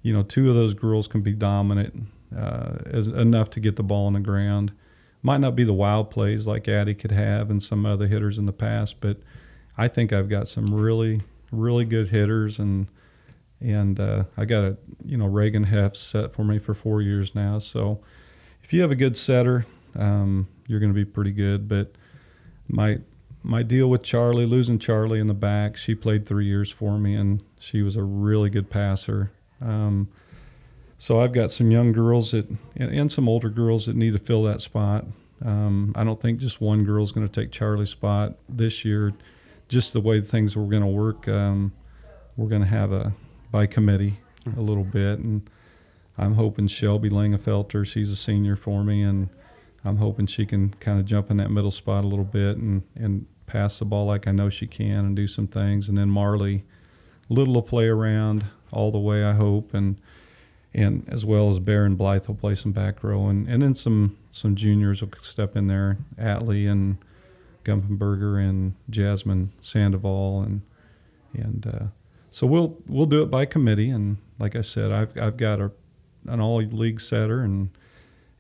you 0.02 0.12
know, 0.12 0.24
two 0.24 0.48
of 0.48 0.56
those 0.56 0.74
girls 0.74 1.06
can 1.06 1.20
be 1.20 1.32
dominant 1.32 2.08
uh, 2.34 2.76
as 2.86 3.06
enough 3.08 3.50
to 3.50 3.60
get 3.60 3.76
the 3.76 3.82
ball 3.82 4.06
on 4.06 4.14
the 4.14 4.20
ground. 4.20 4.72
Might 5.22 5.38
not 5.38 5.56
be 5.56 5.64
the 5.64 5.72
wild 5.72 6.10
plays 6.10 6.46
like 6.46 6.68
Addie 6.68 6.94
could 6.94 7.12
have 7.12 7.50
and 7.50 7.62
some 7.62 7.84
other 7.84 8.06
hitters 8.06 8.38
in 8.38 8.46
the 8.46 8.52
past, 8.52 9.00
but 9.00 9.18
I 9.76 9.88
think 9.88 10.12
I've 10.12 10.28
got 10.28 10.48
some 10.48 10.74
really, 10.74 11.22
really 11.50 11.84
good 11.84 12.08
hitters, 12.08 12.58
and 12.58 12.86
and 13.60 13.98
uh, 13.98 14.24
I 14.36 14.44
got 14.44 14.64
a 14.64 14.76
you 15.04 15.16
know 15.16 15.26
Reagan 15.26 15.64
Heft 15.64 15.96
set 15.96 16.32
for 16.32 16.44
me 16.44 16.58
for 16.58 16.74
four 16.74 17.02
years 17.02 17.34
now. 17.34 17.58
So 17.58 18.00
if 18.62 18.72
you 18.72 18.80
have 18.82 18.90
a 18.90 18.96
good 18.96 19.16
setter, 19.18 19.66
um, 19.94 20.48
you're 20.66 20.80
going 20.80 20.92
to 20.92 20.96
be 20.96 21.04
pretty 21.04 21.32
good. 21.32 21.68
But 21.68 21.92
my 22.68 22.98
my 23.42 23.62
deal 23.62 23.88
with 23.88 24.02
Charlie, 24.02 24.46
losing 24.46 24.78
Charlie 24.78 25.20
in 25.20 25.28
the 25.28 25.34
back, 25.34 25.76
she 25.76 25.94
played 25.94 26.26
three 26.26 26.46
years 26.46 26.70
for 26.70 26.98
me, 26.98 27.14
and 27.14 27.42
she 27.58 27.82
was 27.82 27.96
a 27.96 28.02
really 28.02 28.50
good 28.50 28.70
passer. 28.70 29.30
Um, 29.60 30.08
so 30.98 31.20
I've 31.20 31.32
got 31.32 31.50
some 31.50 31.70
young 31.70 31.92
girls 31.92 32.30
that 32.30 32.46
and, 32.76 33.12
some 33.12 33.28
older 33.28 33.50
girls 33.50 33.86
that 33.86 33.96
need 33.96 34.12
to 34.12 34.18
fill 34.18 34.42
that 34.44 34.60
spot. 34.60 35.04
Um, 35.44 35.92
I 35.94 36.04
don't 36.04 36.20
think 36.20 36.38
just 36.38 36.60
one 36.60 36.84
girl 36.84 37.04
is 37.04 37.12
going 37.12 37.26
to 37.26 37.40
take 37.40 37.52
Charlie's 37.52 37.90
spot 37.90 38.36
this 38.48 38.84
year. 38.84 39.12
Just 39.68 39.92
the 39.92 40.00
way 40.00 40.20
things 40.20 40.56
were 40.56 40.64
going 40.64 40.82
to 40.82 40.88
work, 40.88 41.28
um, 41.28 41.72
we're 42.36 42.48
going 42.48 42.62
to 42.62 42.68
have 42.68 42.92
a 42.92 43.12
by 43.50 43.66
committee 43.66 44.18
a 44.56 44.60
little 44.60 44.84
bit, 44.84 45.18
and 45.18 45.48
I'm 46.16 46.34
hoping 46.34 46.68
Shelby 46.68 47.10
Lingenfelter, 47.10 47.86
she's 47.86 48.10
a 48.10 48.16
senior 48.16 48.56
for 48.56 48.84
me, 48.84 49.02
and 49.02 49.28
I'm 49.84 49.96
hoping 49.96 50.26
she 50.26 50.46
can 50.46 50.70
kind 50.80 50.98
of 50.98 51.04
jump 51.04 51.30
in 51.30 51.36
that 51.38 51.50
middle 51.50 51.70
spot 51.70 52.04
a 52.04 52.06
little 52.06 52.24
bit 52.24 52.56
and 52.56 52.82
and 52.94 53.26
pass 53.46 53.78
the 53.78 53.84
ball 53.84 54.06
like 54.06 54.26
I 54.26 54.32
know 54.32 54.48
she 54.48 54.66
can 54.66 55.04
and 55.04 55.16
do 55.16 55.26
some 55.26 55.46
things. 55.46 55.88
And 55.88 55.96
then 55.96 56.10
Marley, 56.10 56.64
little 57.28 57.54
to 57.54 57.62
play 57.62 57.86
around 57.86 58.44
all 58.72 58.90
the 58.90 58.98
way, 58.98 59.24
I 59.24 59.34
hope, 59.34 59.72
and 59.74 60.00
and 60.74 61.06
as 61.10 61.24
well 61.24 61.50
as 61.50 61.58
Bear 61.58 61.84
and 61.84 61.96
Blythe 61.96 62.26
will 62.26 62.34
play 62.34 62.54
some 62.54 62.72
back 62.72 63.02
row, 63.02 63.28
and, 63.28 63.48
and 63.48 63.62
then 63.62 63.74
some 63.74 64.16
some 64.30 64.54
juniors 64.54 65.00
will 65.02 65.10
step 65.22 65.56
in 65.56 65.66
there, 65.66 65.98
Atley 66.18 66.70
and 66.70 66.98
Gumpenberger 67.64 68.38
and 68.38 68.74
Jasmine 68.90 69.52
Sandoval, 69.60 70.42
and 70.42 70.62
and 71.34 71.66
uh, 71.66 71.86
so 72.30 72.46
we'll 72.46 72.76
we'll 72.86 73.06
do 73.06 73.22
it 73.22 73.30
by 73.30 73.44
committee, 73.46 73.90
and 73.90 74.18
like 74.38 74.54
I 74.54 74.60
said, 74.60 74.92
I've 74.92 75.16
I've 75.16 75.36
got 75.36 75.60
a 75.60 75.72
an 76.26 76.40
all 76.40 76.56
league 76.56 77.00
setter, 77.00 77.40
and 77.40 77.70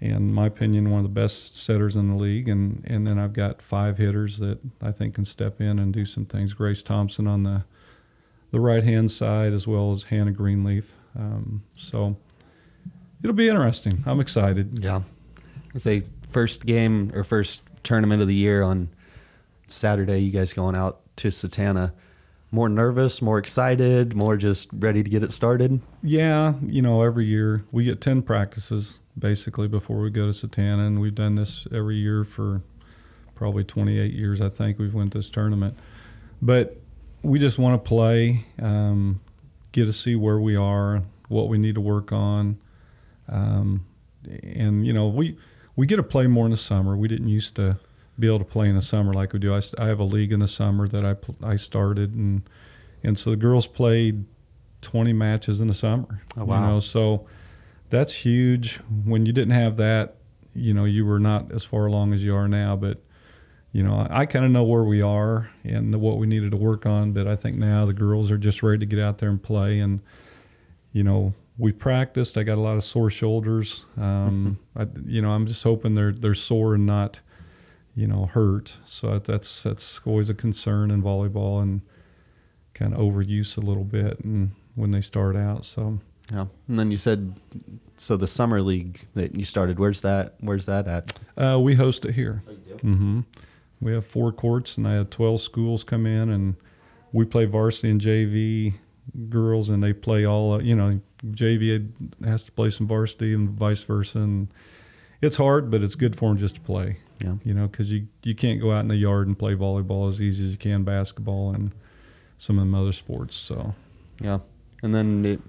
and 0.00 0.34
my 0.34 0.46
opinion, 0.46 0.90
one 0.90 1.00
of 1.00 1.04
the 1.04 1.20
best 1.20 1.58
setters 1.58 1.96
in 1.96 2.08
the 2.08 2.16
league, 2.16 2.48
and 2.48 2.84
and 2.86 3.06
then 3.06 3.18
I've 3.18 3.32
got 3.32 3.62
five 3.62 3.98
hitters 3.98 4.38
that 4.38 4.58
I 4.82 4.92
think 4.92 5.14
can 5.14 5.24
step 5.24 5.60
in 5.60 5.78
and 5.78 5.92
do 5.92 6.04
some 6.04 6.26
things. 6.26 6.52
Grace 6.54 6.82
Thompson 6.82 7.26
on 7.26 7.44
the 7.44 7.64
the 8.50 8.60
right 8.60 8.84
hand 8.84 9.10
side, 9.10 9.52
as 9.52 9.66
well 9.66 9.92
as 9.92 10.04
Hannah 10.04 10.32
Greenleaf. 10.32 10.92
Um, 11.16 11.62
so 11.76 12.16
it'll 13.22 13.36
be 13.36 13.48
interesting. 13.48 14.02
I'm 14.06 14.20
excited. 14.20 14.78
Yeah. 14.82 15.02
I 15.74 15.78
say 15.78 16.02
first 16.30 16.66
game 16.66 17.10
or 17.14 17.24
first 17.24 17.62
tournament 17.82 18.22
of 18.22 18.28
the 18.28 18.34
year 18.34 18.62
on 18.62 18.88
Saturday. 19.66 20.18
You 20.18 20.30
guys 20.30 20.52
going 20.52 20.76
out 20.76 21.00
to 21.16 21.30
Satanta? 21.30 21.92
More 22.52 22.68
nervous, 22.68 23.20
more 23.20 23.38
excited, 23.38 24.14
more 24.14 24.36
just 24.36 24.68
ready 24.72 25.02
to 25.02 25.10
get 25.10 25.22
it 25.22 25.32
started. 25.32 25.80
Yeah, 26.02 26.54
you 26.64 26.80
know, 26.80 27.02
every 27.02 27.26
year 27.26 27.64
we 27.72 27.84
get 27.84 28.00
ten 28.00 28.22
practices 28.22 29.00
basically 29.18 29.66
before 29.66 29.98
we 29.98 30.10
go 30.10 30.26
to 30.26 30.32
Satanta, 30.32 30.84
and 30.84 31.00
we've 31.00 31.14
done 31.14 31.34
this 31.34 31.66
every 31.72 31.96
year 31.96 32.22
for 32.22 32.62
probably 33.34 33.64
28 33.64 34.12
years. 34.12 34.40
I 34.40 34.48
think 34.48 34.78
we've 34.78 34.94
went 34.94 35.12
this 35.12 35.28
tournament, 35.28 35.76
but 36.40 36.76
we 37.22 37.38
just 37.38 37.58
want 37.58 37.82
to 37.82 37.88
play, 37.88 38.44
um, 38.60 39.20
get 39.76 39.86
to 39.86 39.92
see 39.92 40.16
where 40.16 40.38
we 40.38 40.56
are, 40.56 41.02
what 41.28 41.48
we 41.48 41.58
need 41.58 41.74
to 41.74 41.80
work 41.80 42.12
on, 42.12 42.58
um, 43.28 43.86
and 44.42 44.86
you 44.86 44.92
know 44.92 45.06
we 45.06 45.36
we 45.76 45.86
get 45.86 45.96
to 45.96 46.02
play 46.02 46.26
more 46.26 46.46
in 46.46 46.50
the 46.50 46.56
summer. 46.56 46.96
We 46.96 47.08
didn't 47.08 47.28
used 47.28 47.56
to 47.56 47.78
be 48.18 48.26
able 48.26 48.38
to 48.38 48.44
play 48.44 48.68
in 48.68 48.74
the 48.74 48.82
summer 48.82 49.12
like 49.12 49.32
we 49.32 49.38
do. 49.38 49.54
I, 49.54 49.60
I 49.78 49.86
have 49.86 50.00
a 50.00 50.04
league 50.04 50.32
in 50.32 50.40
the 50.40 50.48
summer 50.48 50.88
that 50.88 51.04
I 51.04 51.16
I 51.46 51.56
started, 51.56 52.14
and 52.14 52.42
and 53.04 53.18
so 53.18 53.30
the 53.30 53.36
girls 53.36 53.66
played 53.66 54.24
20 54.80 55.12
matches 55.12 55.60
in 55.60 55.68
the 55.68 55.74
summer. 55.74 56.22
Oh, 56.36 56.44
wow! 56.44 56.60
You 56.60 56.66
know, 56.72 56.80
so 56.80 57.26
that's 57.90 58.14
huge. 58.14 58.76
When 59.04 59.26
you 59.26 59.32
didn't 59.32 59.54
have 59.54 59.76
that, 59.76 60.16
you 60.54 60.72
know, 60.72 60.84
you 60.84 61.04
were 61.04 61.20
not 61.20 61.52
as 61.52 61.64
far 61.64 61.86
along 61.86 62.14
as 62.14 62.24
you 62.24 62.34
are 62.34 62.48
now. 62.48 62.76
But 62.76 63.02
you 63.76 63.82
know, 63.82 64.06
I, 64.08 64.24
kind 64.24 64.42
of 64.42 64.50
know 64.50 64.64
where 64.64 64.84
we 64.84 65.02
are 65.02 65.50
and 65.62 65.94
what 66.00 66.16
we 66.16 66.26
needed 66.26 66.52
to 66.52 66.56
work 66.56 66.86
on. 66.86 67.12
But 67.12 67.26
I 67.26 67.36
think 67.36 67.58
now 67.58 67.84
the 67.84 67.92
girls 67.92 68.30
are 68.30 68.38
just 68.38 68.62
ready 68.62 68.78
to 68.78 68.86
get 68.86 68.98
out 68.98 69.18
there 69.18 69.28
and 69.28 69.42
play. 69.42 69.80
And 69.80 70.00
you 70.92 71.04
know, 71.04 71.34
we 71.58 71.72
practiced. 71.72 72.38
I 72.38 72.42
got 72.42 72.56
a 72.56 72.62
lot 72.62 72.78
of 72.78 72.84
sore 72.84 73.10
shoulders. 73.10 73.84
Um, 73.98 74.58
I, 74.76 74.86
you 75.04 75.20
know, 75.20 75.32
I'm 75.32 75.46
just 75.46 75.62
hoping 75.62 75.94
they're 75.94 76.12
they're 76.12 76.32
sore 76.32 76.74
and 76.74 76.86
not, 76.86 77.20
you 77.94 78.06
know, 78.06 78.24
hurt. 78.24 78.72
So 78.86 79.18
that's 79.18 79.64
that's 79.64 80.00
always 80.06 80.30
a 80.30 80.34
concern 80.34 80.90
in 80.90 81.02
volleyball 81.02 81.60
and 81.60 81.82
kind 82.72 82.94
of 82.94 83.00
overuse 83.00 83.58
a 83.58 83.60
little 83.60 83.84
bit 83.84 84.20
and 84.20 84.52
when 84.74 84.90
they 84.90 85.02
start 85.02 85.36
out. 85.36 85.66
So 85.66 85.98
yeah, 86.32 86.46
and 86.66 86.78
then 86.78 86.90
you 86.90 86.96
said 86.96 87.38
so 87.96 88.16
the 88.16 88.26
summer 88.26 88.62
league 88.62 89.06
that 89.12 89.38
you 89.38 89.44
started. 89.44 89.78
Where's 89.78 90.00
that? 90.00 90.36
Where's 90.40 90.64
that 90.64 90.88
at? 90.88 91.18
Uh, 91.36 91.60
we 91.60 91.74
host 91.74 92.06
it 92.06 92.14
here. 92.14 92.42
Mm-hmm. 92.46 93.20
We 93.80 93.92
have 93.92 94.06
four 94.06 94.32
courts, 94.32 94.76
and 94.76 94.86
I 94.86 94.94
had 94.94 95.10
twelve 95.10 95.40
schools 95.40 95.84
come 95.84 96.06
in, 96.06 96.30
and 96.30 96.56
we 97.12 97.24
play 97.24 97.44
varsity 97.44 97.90
and 97.90 98.00
JV 98.00 98.74
girls, 99.28 99.68
and 99.68 99.82
they 99.82 99.92
play 99.92 100.24
all. 100.24 100.62
You 100.62 100.74
know, 100.74 101.00
JV 101.24 101.90
has 102.24 102.44
to 102.44 102.52
play 102.52 102.70
some 102.70 102.86
varsity, 102.86 103.34
and 103.34 103.50
vice 103.50 103.82
versa. 103.82 104.18
And 104.18 104.48
it's 105.20 105.36
hard, 105.36 105.70
but 105.70 105.82
it's 105.82 105.94
good 105.94 106.16
for 106.16 106.30
them 106.30 106.38
just 106.38 106.56
to 106.56 106.60
play. 106.60 106.98
Yeah. 107.22 107.34
You 107.44 107.54
know, 107.54 107.66
because 107.66 107.90
you 107.92 108.08
you 108.22 108.34
can't 108.34 108.60
go 108.60 108.72
out 108.72 108.80
in 108.80 108.88
the 108.88 108.96
yard 108.96 109.26
and 109.26 109.38
play 109.38 109.54
volleyball 109.54 110.08
as 110.08 110.20
easy 110.20 110.44
as 110.46 110.52
you 110.52 110.58
can 110.58 110.84
basketball 110.84 111.54
and 111.54 111.72
some 112.38 112.58
of 112.58 112.70
the 112.70 112.78
other 112.78 112.92
sports. 112.92 113.36
So. 113.36 113.74
Yeah, 114.20 114.38
and 114.82 114.94
then 114.94 115.24
it, 115.24 115.40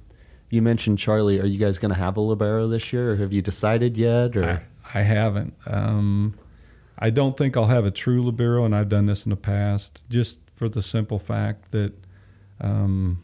you 0.49 0.61
mentioned 0.61 0.99
Charlie. 0.99 1.39
Are 1.39 1.45
you 1.45 1.57
guys 1.57 1.77
going 1.77 1.93
to 1.93 1.99
have 1.99 2.17
a 2.17 2.21
libero 2.21 2.67
this 2.67 2.91
year, 2.91 3.13
or 3.13 3.15
have 3.17 3.33
you 3.33 3.41
decided 3.41 3.97
yet? 3.97 4.35
Or 4.35 4.65
I, 4.93 4.99
I 4.99 5.01
haven't. 5.03 5.53
Um, 5.65 6.37
I 6.99 7.09
don't 7.09 7.37
think 7.37 7.55
I'll 7.55 7.67
have 7.67 7.85
a 7.85 7.91
true 7.91 8.23
libero, 8.23 8.65
and 8.65 8.75
I've 8.75 8.89
done 8.89 9.05
this 9.05 9.25
in 9.25 9.29
the 9.29 9.35
past, 9.35 10.03
just 10.09 10.39
for 10.55 10.67
the 10.67 10.81
simple 10.81 11.19
fact 11.19 11.71
that 11.71 11.93
um, 12.59 13.23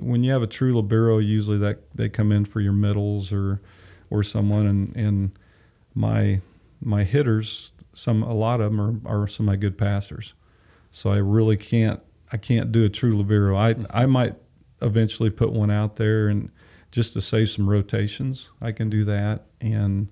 when 0.00 0.24
you 0.24 0.32
have 0.32 0.42
a 0.42 0.48
true 0.48 0.74
libero, 0.74 1.18
usually 1.18 1.58
that 1.58 1.94
they 1.94 2.08
come 2.08 2.32
in 2.32 2.44
for 2.44 2.60
your 2.60 2.72
middles 2.72 3.32
or 3.32 3.60
or 4.10 4.22
someone, 4.22 4.66
and 4.66 4.96
and 4.96 5.38
my 5.94 6.40
my 6.80 7.04
hitters, 7.04 7.72
some 7.92 8.22
a 8.22 8.34
lot 8.34 8.60
of 8.60 8.72
them 8.72 9.02
are, 9.06 9.22
are 9.22 9.28
some 9.28 9.46
of 9.46 9.52
my 9.52 9.56
good 9.56 9.78
passers, 9.78 10.34
so 10.90 11.10
I 11.10 11.18
really 11.18 11.56
can't 11.56 12.00
I 12.32 12.36
can't 12.36 12.72
do 12.72 12.84
a 12.84 12.88
true 12.88 13.16
libero. 13.16 13.56
I 13.56 13.76
I 13.90 14.06
might 14.06 14.34
eventually 14.82 15.30
put 15.30 15.52
one 15.52 15.70
out 15.70 15.96
there 15.96 16.28
and 16.28 16.50
just 16.90 17.12
to 17.12 17.20
save 17.20 17.50
some 17.50 17.68
rotations, 17.68 18.50
I 18.60 18.72
can 18.72 18.90
do 18.90 19.04
that. 19.04 19.46
And 19.60 20.08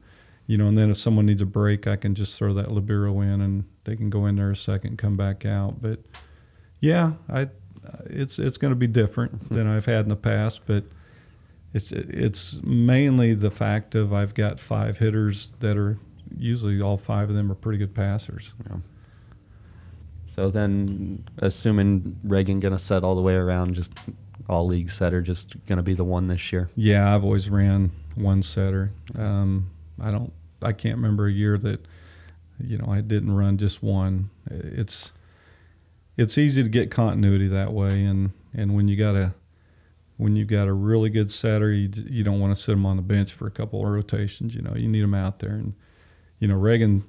you 0.48 0.56
know, 0.56 0.66
and 0.66 0.76
then 0.76 0.90
if 0.90 0.96
someone 0.96 1.26
needs 1.26 1.42
a 1.42 1.46
break, 1.46 1.86
I 1.86 1.94
can 1.96 2.14
just 2.14 2.36
throw 2.36 2.54
that 2.54 2.72
libero 2.72 3.20
in 3.20 3.42
and 3.42 3.64
they 3.84 3.94
can 3.94 4.08
go 4.10 4.26
in 4.26 4.36
there 4.36 4.50
a 4.50 4.56
second, 4.56 4.96
come 4.96 5.16
back 5.16 5.44
out. 5.44 5.80
But 5.80 6.00
yeah, 6.80 7.12
I 7.28 7.50
it's 8.06 8.38
it's 8.38 8.58
going 8.58 8.72
to 8.72 8.76
be 8.76 8.86
different 8.86 9.50
than 9.50 9.66
I've 9.66 9.84
had 9.84 10.06
in 10.06 10.08
the 10.08 10.16
past, 10.16 10.62
but 10.66 10.84
it's 11.74 11.92
it's 11.92 12.62
mainly 12.62 13.34
the 13.34 13.50
fact 13.50 13.94
of 13.94 14.14
I've 14.14 14.32
got 14.32 14.58
five 14.58 14.98
hitters 14.98 15.52
that 15.60 15.76
are 15.76 15.98
usually 16.34 16.80
all 16.80 16.96
five 16.96 17.28
of 17.28 17.36
them 17.36 17.52
are 17.52 17.54
pretty 17.54 17.78
good 17.78 17.94
passers. 17.94 18.54
Yeah. 18.68 18.78
So 20.34 20.50
then, 20.50 21.28
assuming 21.38 22.16
Reagan 22.24 22.60
going 22.60 22.72
to 22.72 22.78
set 22.78 23.04
all 23.04 23.16
the 23.16 23.22
way 23.22 23.34
around, 23.34 23.74
just 23.74 23.92
all 24.48 24.66
league 24.66 24.88
setter, 24.88 25.20
just 25.20 25.56
going 25.66 25.78
to 25.78 25.82
be 25.82 25.94
the 25.94 26.04
one 26.04 26.28
this 26.28 26.52
year. 26.52 26.70
Yeah, 26.74 27.14
I've 27.14 27.24
always 27.24 27.50
ran 27.50 27.90
one 28.14 28.42
setter. 28.42 28.92
Um, 29.14 29.70
I 30.00 30.10
don't, 30.12 30.32
I 30.62 30.72
can't 30.72 30.96
remember 30.96 31.26
a 31.26 31.32
year 31.32 31.58
that, 31.58 31.86
you 32.60 32.78
know, 32.78 32.86
I 32.88 33.00
didn't 33.00 33.34
run 33.34 33.58
just 33.58 33.82
one. 33.82 34.30
It's, 34.50 35.12
it's 36.16 36.36
easy 36.36 36.62
to 36.62 36.68
get 36.68 36.90
continuity 36.90 37.48
that 37.48 37.72
way, 37.72 38.02
and 38.04 38.32
and 38.52 38.74
when 38.74 38.88
you 38.88 38.96
got 38.96 39.14
a, 39.14 39.34
when 40.16 40.34
you 40.34 40.44
got 40.44 40.66
a 40.66 40.72
really 40.72 41.10
good 41.10 41.30
setter, 41.30 41.72
you 41.72 41.88
you 42.08 42.24
don't 42.24 42.40
want 42.40 42.56
to 42.56 42.60
sit 42.60 42.72
them 42.72 42.84
on 42.84 42.96
the 42.96 43.02
bench 43.02 43.32
for 43.32 43.46
a 43.46 43.52
couple 43.52 43.80
of 43.80 43.92
rotations. 43.92 44.52
You 44.56 44.62
know, 44.62 44.74
you 44.74 44.88
need 44.88 45.02
them 45.02 45.14
out 45.14 45.38
there, 45.38 45.52
and 45.52 45.74
you 46.40 46.48
know, 46.48 46.56
Reagan. 46.56 47.04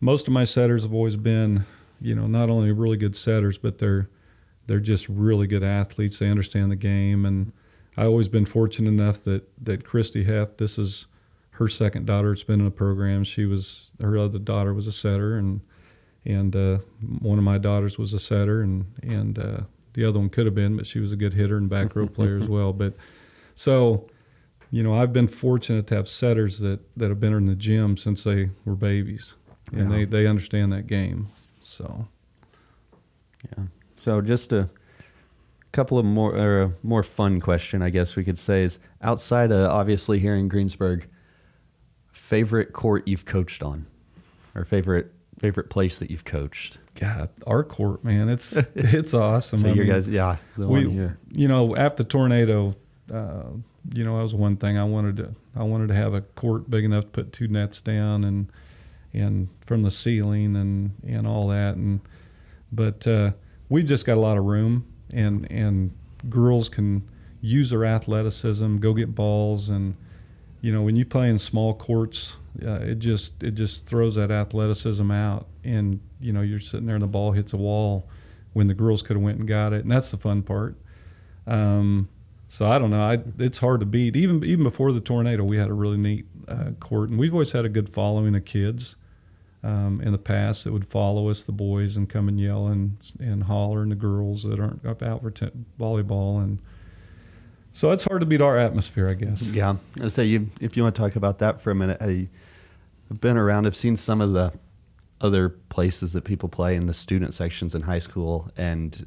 Most 0.00 0.26
of 0.26 0.32
my 0.34 0.44
setters 0.44 0.82
have 0.82 0.92
always 0.92 1.14
been 1.16 1.64
you 2.02 2.14
know, 2.14 2.26
not 2.26 2.50
only 2.50 2.72
really 2.72 2.96
good 2.96 3.16
setters, 3.16 3.56
but 3.56 3.78
they're 3.78 4.10
they're 4.66 4.80
just 4.80 5.08
really 5.08 5.46
good 5.46 5.62
athletes. 5.62 6.18
They 6.18 6.28
understand 6.28 6.70
the 6.70 6.76
game, 6.76 7.24
and 7.24 7.52
I've 7.96 8.08
always 8.08 8.28
been 8.28 8.44
fortunate 8.44 8.88
enough 8.88 9.22
that 9.24 9.48
that 9.64 9.84
Christy 9.84 10.24
Heft, 10.24 10.58
this 10.58 10.78
is 10.78 11.06
her 11.52 11.68
second 11.68 12.06
daughter. 12.06 12.32
It's 12.32 12.42
been 12.42 12.60
in 12.60 12.66
a 12.66 12.70
program. 12.70 13.24
She 13.24 13.44
was 13.44 13.90
her 14.00 14.18
other 14.18 14.38
daughter 14.38 14.74
was 14.74 14.86
a 14.86 14.92
setter, 14.92 15.36
and 15.36 15.60
and 16.24 16.54
uh, 16.54 16.78
one 17.20 17.38
of 17.38 17.44
my 17.44 17.58
daughters 17.58 17.98
was 17.98 18.12
a 18.12 18.20
setter, 18.20 18.62
and 18.62 18.86
and 19.02 19.38
uh, 19.38 19.60
the 19.94 20.04
other 20.04 20.18
one 20.18 20.30
could 20.30 20.46
have 20.46 20.54
been, 20.54 20.76
but 20.76 20.86
she 20.86 20.98
was 20.98 21.12
a 21.12 21.16
good 21.16 21.34
hitter 21.34 21.56
and 21.56 21.68
back 21.68 21.94
row 21.94 22.06
player 22.06 22.38
as 22.38 22.48
well. 22.48 22.72
But 22.72 22.94
so, 23.54 24.08
you 24.70 24.82
know, 24.82 24.94
I've 24.94 25.12
been 25.12 25.28
fortunate 25.28 25.86
to 25.88 25.96
have 25.96 26.08
setters 26.08 26.58
that 26.60 26.80
that 26.96 27.08
have 27.08 27.20
been 27.20 27.34
in 27.34 27.46
the 27.46 27.54
gym 27.54 27.96
since 27.96 28.24
they 28.24 28.50
were 28.64 28.76
babies, 28.76 29.34
and 29.72 29.90
yeah. 29.90 29.96
they 29.96 30.04
they 30.04 30.26
understand 30.26 30.72
that 30.72 30.86
game. 30.86 31.28
So, 31.62 32.08
yeah. 33.56 33.64
So 33.98 34.20
just 34.20 34.52
a 34.52 34.68
couple 35.72 35.98
of 35.98 36.04
more 36.04 36.34
or 36.34 36.62
a 36.62 36.72
more 36.82 37.02
fun 37.02 37.40
question, 37.40 37.82
I 37.82 37.90
guess 37.90 38.16
we 38.16 38.24
could 38.24 38.38
say 38.38 38.64
is 38.64 38.78
outside 39.00 39.52
of 39.52 39.70
obviously 39.70 40.18
here 40.18 40.34
in 40.34 40.48
Greensburg, 40.48 41.08
favorite 42.32 42.72
court 42.72 43.06
you've 43.06 43.26
coached 43.26 43.62
on, 43.62 43.84
or 44.54 44.64
favorite 44.64 45.12
favorite 45.38 45.68
place 45.68 45.98
that 45.98 46.10
you've 46.10 46.24
coached. 46.24 46.78
God, 46.94 47.28
our 47.46 47.62
court, 47.62 48.02
man, 48.02 48.30
it's 48.30 48.52
it's 48.74 49.12
awesome. 49.12 49.58
so 49.58 49.68
I 49.68 49.74
mean, 49.74 49.86
guys, 49.86 50.08
yeah, 50.08 50.36
we. 50.56 51.10
You 51.30 51.46
know, 51.46 51.76
after 51.76 52.04
tornado, 52.04 52.74
uh, 53.12 53.50
you 53.92 54.02
know, 54.02 54.16
that 54.16 54.22
was 54.22 54.34
one 54.34 54.56
thing 54.56 54.78
I 54.78 54.84
wanted 54.84 55.18
to. 55.18 55.34
I 55.54 55.62
wanted 55.64 55.88
to 55.88 55.94
have 55.94 56.14
a 56.14 56.22
court 56.22 56.70
big 56.70 56.84
enough 56.84 57.04
to 57.04 57.10
put 57.10 57.32
two 57.34 57.48
nets 57.48 57.82
down 57.82 58.24
and 58.24 58.50
and 59.12 59.48
from 59.66 59.82
the 59.82 59.90
ceiling 59.90 60.56
and 60.56 60.92
and 61.06 61.26
all 61.26 61.48
that 61.48 61.76
and 61.76 62.00
but 62.72 63.06
uh, 63.06 63.32
we've 63.68 63.84
just 63.84 64.06
got 64.06 64.16
a 64.16 64.20
lot 64.20 64.38
of 64.38 64.44
room 64.44 64.86
and 65.12 65.46
and 65.52 65.92
girls 66.30 66.70
can 66.70 67.06
use 67.42 67.68
their 67.68 67.84
athleticism 67.84 68.78
go 68.78 68.94
get 68.94 69.14
balls 69.14 69.68
and 69.68 69.94
you 70.62 70.72
know 70.72 70.82
when 70.82 70.96
you 70.96 71.06
play 71.06 71.30
in 71.30 71.38
small 71.38 71.74
courts 71.74 72.36
uh, 72.66 72.80
it 72.82 73.00
just 73.00 73.42
it 73.44 73.52
just 73.52 73.86
throws 73.86 74.16
that 74.16 74.30
athleticism 74.30 75.10
out 75.12 75.48
and 75.64 76.00
you 76.20 76.32
know 76.32 76.42
you're 76.42 76.60
sitting 76.60 76.86
there 76.86 76.96
and 76.96 77.04
the 77.04 77.08
ball 77.08 77.32
hits 77.32 77.52
a 77.54 77.58
wall 77.58 78.08
when 78.54 78.68
the 78.68 78.74
girls 78.74 79.02
could 79.02 79.16
have 79.16 79.24
went 79.24 79.38
and 79.38 79.48
got 79.48 79.74
it 79.74 79.82
and 79.82 79.92
that's 79.92 80.12
the 80.12 80.18
fun 80.18 80.42
part 80.42 80.76
Um, 81.46 82.08
so 82.48 82.66
I 82.66 82.78
don't 82.78 82.90
know. 82.90 83.02
I, 83.02 83.18
it's 83.38 83.58
hard 83.58 83.80
to 83.80 83.86
beat. 83.86 84.16
Even 84.16 84.44
even 84.44 84.64
before 84.64 84.92
the 84.92 85.00
tornado, 85.00 85.44
we 85.44 85.56
had 85.58 85.70
a 85.70 85.74
really 85.74 85.96
neat 85.96 86.26
uh, 86.48 86.72
court, 86.80 87.10
and 87.10 87.18
we've 87.18 87.32
always 87.32 87.52
had 87.52 87.64
a 87.64 87.68
good 87.70 87.88
following 87.88 88.34
of 88.36 88.44
kids. 88.44 88.96
Um, 89.64 90.00
in 90.02 90.12
the 90.12 90.18
past, 90.18 90.64
that 90.64 90.72
would 90.72 90.86
follow 90.86 91.30
us, 91.30 91.44
the 91.44 91.52
boys, 91.52 91.96
and 91.96 92.08
come 92.08 92.28
and 92.28 92.40
yell 92.40 92.66
and 92.66 92.98
and 93.20 93.44
holler, 93.44 93.82
and 93.82 93.92
the 93.92 93.96
girls 93.96 94.42
that 94.42 94.60
aren't 94.60 94.84
up 94.84 95.02
out 95.02 95.22
for 95.22 95.30
t- 95.30 95.50
volleyball, 95.78 96.42
and 96.42 96.58
so 97.72 97.90
it's 97.90 98.04
hard 98.04 98.20
to 98.20 98.26
beat 98.26 98.40
our 98.40 98.58
atmosphere, 98.58 99.08
I 99.10 99.14
guess. 99.14 99.42
Yeah, 99.42 99.76
I 100.00 100.08
say 100.08 100.24
you 100.24 100.50
if 100.60 100.76
you 100.76 100.82
want 100.82 100.94
to 100.94 101.00
talk 101.00 101.16
about 101.16 101.38
that 101.40 101.60
for 101.60 101.70
a 101.70 101.74
minute. 101.74 101.98
I, 102.00 102.28
I've 103.10 103.20
been 103.20 103.36
around. 103.36 103.66
I've 103.66 103.76
seen 103.76 103.96
some 103.96 104.20
of 104.20 104.32
the 104.32 104.52
other 105.20 105.48
places 105.48 106.12
that 106.14 106.24
people 106.24 106.48
play 106.48 106.74
in 106.76 106.86
the 106.86 106.94
student 106.94 107.32
sections 107.34 107.74
in 107.74 107.82
high 107.82 107.98
school, 107.98 108.50
and 108.56 109.06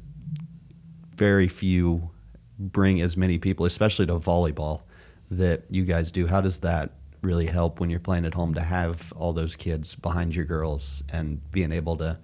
very 1.16 1.48
few 1.48 2.10
bring 2.58 3.00
as 3.00 3.16
many 3.16 3.38
people, 3.38 3.66
especially 3.66 4.06
to 4.06 4.14
volleyball, 4.18 4.82
that 5.30 5.64
you 5.70 5.84
guys 5.84 6.10
do. 6.12 6.26
How 6.26 6.40
does 6.40 6.58
that 6.58 6.92
really 7.22 7.46
help 7.46 7.80
when 7.80 7.90
you're 7.90 8.00
playing 8.00 8.24
at 8.24 8.34
home 8.34 8.54
to 8.54 8.60
have 8.62 9.12
all 9.16 9.32
those 9.32 9.56
kids 9.56 9.94
behind 9.94 10.34
your 10.34 10.44
girls 10.44 11.02
and 11.12 11.40
being 11.52 11.72
able 11.72 11.96
to? 11.98 12.18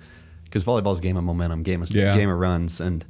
Because 0.45 0.65
volleyball's 0.65 0.99
a 1.01 1.03
game 1.03 1.17
of 1.17 1.25
momentum, 1.25 1.63
game 1.63 1.83
of 1.83 1.91
Yeah. 1.91 2.17
game 2.17 2.29
of 2.31 2.39
runs, 2.39 2.81
and 2.81 3.05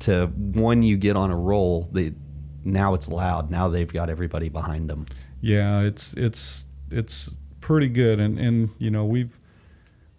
to 0.00 0.26
when 0.36 0.82
you 0.82 0.96
get 0.96 1.16
on 1.16 1.30
a 1.30 1.36
roll, 1.36 1.88
they 1.92 2.12
now 2.66 2.94
it's 2.94 3.08
loud. 3.08 3.50
Now 3.50 3.68
they've 3.68 3.92
got 3.92 4.10
everybody 4.10 4.48
behind 4.48 4.90
them. 4.90 5.06
Yeah, 5.40 5.80
it's 5.80 6.12
it's 6.14 6.66
it's 6.90 7.30
pretty 7.60 7.88
good, 7.88 8.20
and 8.20 8.38
and 8.38 8.70
you 8.78 8.90
know 8.90 9.04
we've 9.04 9.38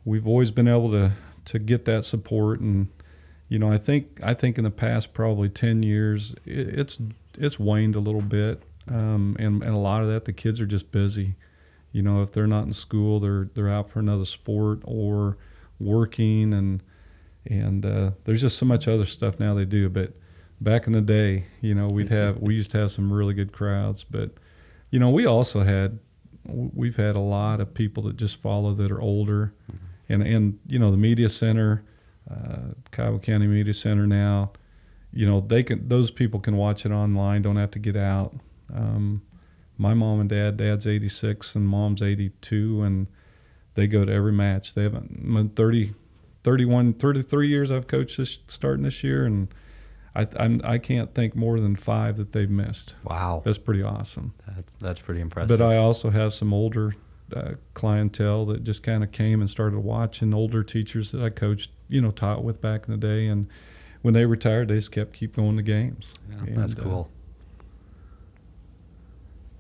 we've 0.06 0.28
always 0.28 0.52
been 0.52 0.68
able 0.68 0.92
to 0.92 1.12
to 1.46 1.60
get 1.60 1.86
that 1.86 2.06
support, 2.06 2.60
and 2.60 2.88
you 3.50 3.60
know 3.60 3.72
I 3.72 3.78
think 3.78 4.20
I 4.24 4.34
think 4.34 4.58
in 4.58 4.64
the 4.64 4.72
past 4.72 5.14
probably 5.14 5.50
ten 5.50 5.84
years 5.84 6.34
it, 6.46 6.80
it's 6.80 7.00
it's 7.38 7.60
waned 7.60 7.96
a 7.96 8.00
little 8.00 8.22
bit, 8.22 8.64
um, 8.88 9.36
and 9.40 9.62
and 9.62 9.74
a 9.74 9.78
lot 9.78 10.02
of 10.02 10.08
that 10.08 10.26
the 10.26 10.34
kids 10.34 10.62
are 10.62 10.66
just 10.66 10.92
busy. 10.92 11.36
You 11.92 12.02
know, 12.02 12.22
if 12.22 12.32
they're 12.32 12.48
not 12.48 12.66
in 12.66 12.74
school, 12.74 13.20
they're 13.20 13.50
they're 13.54 13.70
out 13.70 13.90
for 13.90 14.00
another 14.00 14.26
sport 14.26 14.82
or 14.84 15.38
working, 15.80 16.54
and 16.54 16.84
and 17.46 17.86
uh, 17.86 18.12
there's 18.26 18.42
just 18.42 18.58
so 18.58 18.66
much 18.66 18.88
other 18.88 19.06
stuff 19.06 19.40
now 19.40 19.54
they 19.54 19.66
do. 19.66 19.90
But 19.90 20.14
back 20.60 20.88
in 20.88 20.94
the 20.94 21.02
day, 21.02 21.46
you 21.62 21.76
know, 21.76 21.88
we'd 21.88 22.10
have 22.10 22.42
we 22.42 22.56
used 22.56 22.72
to 22.72 22.78
have 22.80 22.92
some 22.92 23.12
really 23.12 23.34
good 23.34 23.52
crowds, 23.52 24.04
but 24.04 24.32
you 24.90 25.00
know, 25.00 25.10
we 25.10 25.26
also 25.26 25.64
had 25.64 26.00
we've 26.46 26.96
had 26.96 27.16
a 27.16 27.22
lot 27.22 27.60
of 27.60 27.74
people 27.74 28.04
that 28.04 28.16
just 28.16 28.38
follow 28.38 28.74
that 28.74 28.92
are 28.92 29.02
older, 29.02 29.54
and 30.10 30.24
and 30.24 30.60
you 30.68 30.80
know 30.80 30.92
the 30.92 30.98
media 30.98 31.30
center, 31.30 31.84
uh, 32.30 32.74
Kiowa 32.92 33.20
County 33.20 33.48
Media 33.48 33.74
Center 33.74 34.08
now, 34.08 34.52
you 35.12 35.26
know 35.26 35.42
they 35.42 35.64
can 35.64 35.88
those 35.88 36.12
people 36.12 36.40
can 36.40 36.58
watch 36.58 36.86
it 36.86 36.92
online, 36.92 37.42
don't 37.42 37.58
have 37.58 37.72
to 37.72 37.80
get 37.80 37.96
out. 37.96 38.36
Um, 38.74 39.22
my 39.78 39.94
mom 39.94 40.20
and 40.20 40.30
dad, 40.30 40.58
dad's 40.58 40.88
86 40.88 41.56
and 41.56 41.68
mom's 41.68 42.02
82, 42.02 42.82
and 42.82 43.08
they 43.76 43.86
go 43.86 44.06
to 44.06 44.12
every 44.12 44.32
match. 44.32 44.74
They 44.74 44.84
haven't 44.84 45.12
in 45.12 45.50
30, 45.50 45.94
31, 46.44 46.94
33 46.94 47.48
years 47.48 47.72
I've 47.72 47.86
coached 47.86 48.18
this 48.18 48.40
starting 48.48 48.84
this 48.84 49.04
year, 49.04 49.26
and 49.26 49.50
I, 50.18 50.28
I 50.40 50.60
I 50.64 50.78
can't 50.80 51.14
think 51.14 51.36
more 51.36 51.60
than 51.60 51.76
five 51.76 52.18
that 52.18 52.32
they've 52.32 52.50
missed. 52.50 52.96
Wow, 53.04 53.42
That's 53.46 53.58
pretty 53.60 53.84
awesome. 53.84 54.34
that's 54.56 54.76
that's 54.76 55.00
pretty 55.02 55.22
impressive. 55.22 55.58
But 55.60 55.64
I 55.64 55.78
also 55.78 56.10
have 56.10 56.34
some 56.34 56.54
older 56.54 56.96
uh, 57.36 57.52
clientele 57.74 58.46
that 58.48 58.64
just 58.64 58.82
kind 58.84 59.04
of 59.04 59.12
came 59.12 59.42
and 59.42 59.50
started 59.50 59.80
watching 59.80 60.34
older 60.34 60.64
teachers 60.64 61.12
that 61.12 61.22
I 61.22 61.30
coached, 61.30 61.72
you 61.88 62.02
know, 62.02 62.10
taught 62.12 62.44
with 62.44 62.62
back 62.62 62.86
in 62.88 62.92
the 62.92 62.98
day, 62.98 63.28
and 63.28 63.48
when 64.02 64.14
they 64.14 64.26
retired, 64.26 64.70
they 64.70 64.76
just 64.76 64.92
kept 64.92 65.14
keep 65.14 65.36
going 65.36 65.56
to 65.58 65.62
games. 65.64 66.14
Yeah, 66.30 66.38
that's 66.54 66.74
And, 66.74 66.82
uh, 66.82 66.84
cool. 66.84 67.10